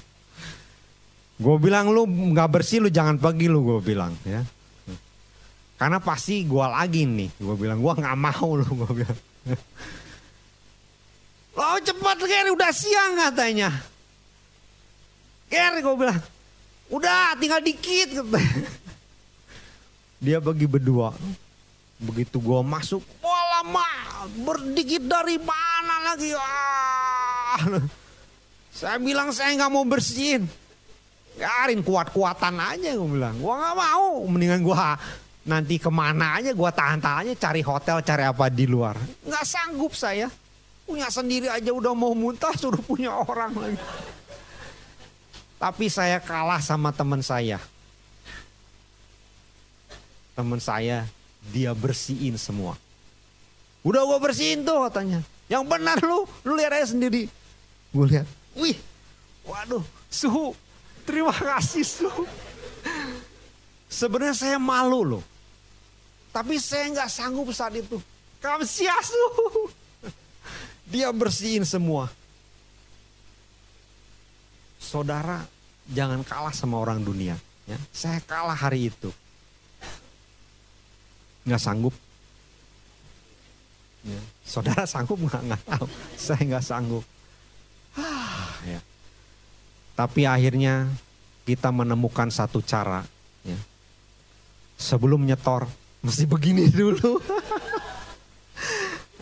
[1.36, 4.40] Gue bilang lu nggak bersih lu jangan pergi lu gue bilang ya.
[5.76, 7.28] Karena pasti gue lagi nih.
[7.36, 9.20] Gue bilang gue nggak mau lu gue bilang.
[11.52, 13.68] Lo cepat Ger udah siang katanya.
[15.52, 16.20] Ger gue bilang.
[16.88, 18.24] Udah tinggal dikit
[20.24, 21.12] Dia bagi berdua.
[22.00, 23.04] Begitu gue masuk.
[23.20, 23.88] Wah lama.
[24.44, 26.30] Berdikit dari mana lagi.
[26.36, 27.56] Ah.
[28.76, 30.44] Saya bilang saya nggak mau bersihin.
[31.36, 33.36] Garin kuat-kuatan aja gue bilang.
[33.36, 34.24] Gue gak mau.
[34.24, 34.76] Mendingan gue
[35.46, 38.96] nanti ke mana aja gue tahan-tahan aja cari hotel cari apa di luar.
[39.24, 40.32] Gak sanggup saya.
[40.86, 43.80] Punya sendiri aja udah mau muntah suruh punya orang lagi.
[45.56, 47.60] Tapi saya kalah sama teman saya.
[50.36, 51.08] Teman saya
[51.52, 52.76] dia bersihin semua.
[53.86, 55.22] Udah gue bersihin tuh katanya.
[55.46, 57.30] Yang benar lu, lu lihat aja sendiri.
[57.94, 58.26] Gue lihat,
[58.58, 58.74] wih,
[59.46, 60.58] waduh, suhu
[61.06, 62.10] Terima kasih Su.
[63.86, 65.24] Sebenarnya saya malu loh.
[66.34, 68.02] Tapi saya nggak sanggup saat itu.
[68.42, 69.24] Kamu siasu.
[70.92, 72.10] Dia bersihin semua.
[74.82, 75.46] Saudara
[75.86, 77.38] jangan kalah sama orang dunia.
[77.64, 77.78] Ya.
[77.94, 79.14] Saya kalah hari itu.
[81.46, 81.94] Nggak sanggup.
[84.06, 84.22] Ya.
[84.46, 85.42] Saudara sanggup nggak?
[85.50, 85.86] Nggak tahu.
[86.14, 87.02] Saya nggak sanggup.
[87.98, 88.78] Ah, ya.
[89.98, 90.86] Tapi akhirnya
[91.42, 93.02] kita menemukan satu cara.
[93.42, 93.58] Ya.
[94.78, 95.66] Sebelum nyetor,
[96.06, 97.18] mesti begini dulu.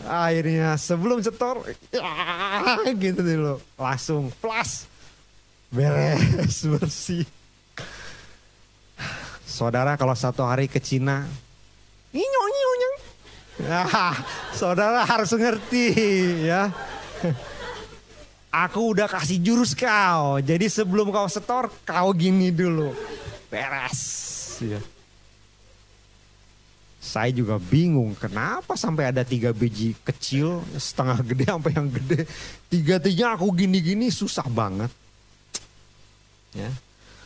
[0.05, 2.05] akhirnya sebelum nyetor, ya,
[2.93, 3.57] gitu dulu.
[3.81, 4.85] Langsung plus.
[5.73, 7.25] Beres, bersih.
[9.49, 11.25] Saudara kalau satu hari ke Cina,
[12.13, 12.43] nyinyo
[13.55, 13.87] Ya,
[14.51, 15.95] saudara harus ngerti
[16.43, 16.75] ya.
[18.51, 20.39] Aku udah kasih jurus kau.
[20.39, 22.91] Jadi sebelum kau setor, kau gini dulu.
[23.51, 23.99] Beres.
[24.63, 24.79] Ya.
[26.99, 32.19] Saya juga bingung kenapa sampai ada tiga biji kecil, setengah gede sampai yang gede.
[32.67, 34.91] Tiga-tiga aku gini-gini susah banget.
[36.55, 36.71] Ya.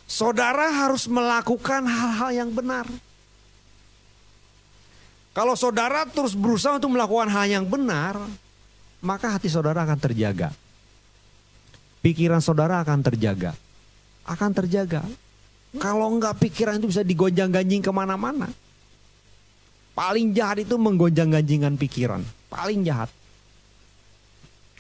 [0.10, 2.90] Saudara harus melakukan hal-hal yang benar.
[5.40, 8.20] Kalau saudara terus berusaha untuk melakukan hal yang benar,
[9.00, 10.52] maka hati saudara akan terjaga
[12.00, 13.56] pikiran saudara akan terjaga.
[14.28, 15.04] Akan terjaga.
[15.78, 18.50] Kalau enggak pikiran itu bisa digonjang-ganjing ke mana-mana.
[19.94, 22.22] Paling jahat itu menggonjang-ganjingkan pikiran.
[22.50, 23.12] Paling jahat.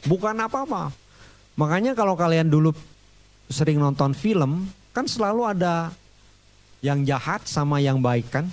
[0.08, 0.96] Bukan apa-apa.
[1.60, 2.72] Makanya kalau kalian dulu
[3.52, 5.92] sering nonton film, kan selalu ada
[6.80, 8.48] yang jahat sama yang baik kan.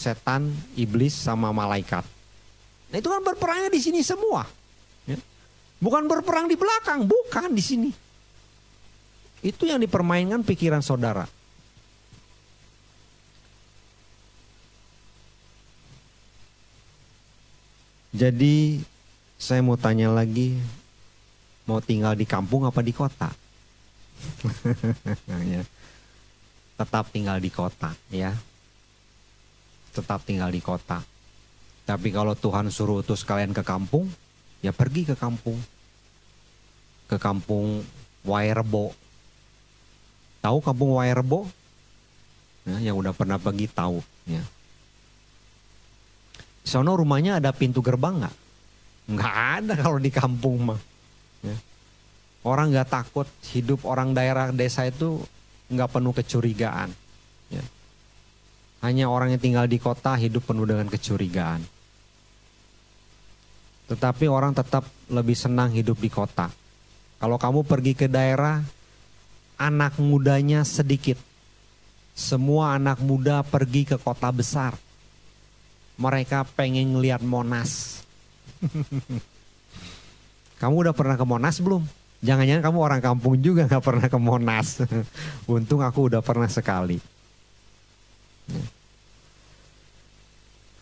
[0.00, 0.48] Setan,
[0.80, 2.08] iblis sama malaikat.
[2.88, 4.48] Nah itu kan berperangnya di sini semua.
[5.80, 7.90] Bukan berperang di belakang, bukan di sini.
[9.40, 11.24] Itu yang dipermainkan pikiran saudara.
[18.12, 18.84] Jadi
[19.40, 20.60] saya mau tanya lagi,
[21.64, 23.32] mau tinggal di kampung apa di kota?
[25.56, 25.64] ya.
[26.76, 28.36] Tetap tinggal di kota ya.
[29.90, 31.02] Tetap tinggal di kota.
[31.86, 34.06] Tapi kalau Tuhan suruh utus kalian ke kampung,
[34.62, 35.58] ya pergi ke kampung.
[37.10, 37.82] Ke kampung
[38.22, 38.94] Wairebo.
[40.38, 41.50] Tahu kampung Wairebo?
[42.68, 43.98] Ya, yang udah pernah pergi tahu.
[44.28, 44.44] Ya.
[46.62, 48.36] Sono rumahnya ada pintu gerbang nggak?
[49.10, 50.80] Nggak ada kalau di kampung mah.
[51.42, 51.56] Ya.
[52.46, 55.24] Orang nggak takut hidup orang daerah desa itu
[55.66, 56.94] nggak penuh kecurigaan.
[58.80, 58.88] Ya.
[58.88, 61.60] Hanya orang yang tinggal di kota hidup penuh dengan kecurigaan.
[63.92, 66.48] Tetapi orang tetap lebih senang hidup di kota.
[67.20, 68.64] Kalau kamu pergi ke daerah,
[69.60, 71.20] anak mudanya sedikit.
[72.16, 74.72] Semua anak muda pergi ke kota besar
[76.00, 78.00] mereka pengen ngeliat Monas.
[80.60, 81.84] kamu udah pernah ke Monas belum?
[82.24, 84.80] Jangan-jangan kamu orang kampung juga gak pernah ke Monas.
[85.52, 86.96] Untung aku udah pernah sekali.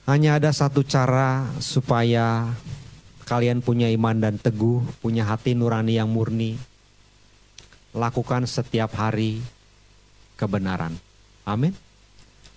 [0.09, 2.57] Hanya ada satu cara supaya
[3.29, 6.57] kalian punya iman dan teguh, punya hati nurani yang murni.
[7.93, 9.45] Lakukan setiap hari
[10.41, 10.97] kebenaran.
[11.45, 11.77] Amin.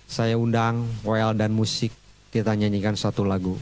[0.08, 1.92] Saya undang Well dan musik
[2.32, 3.60] kita nyanyikan satu lagu.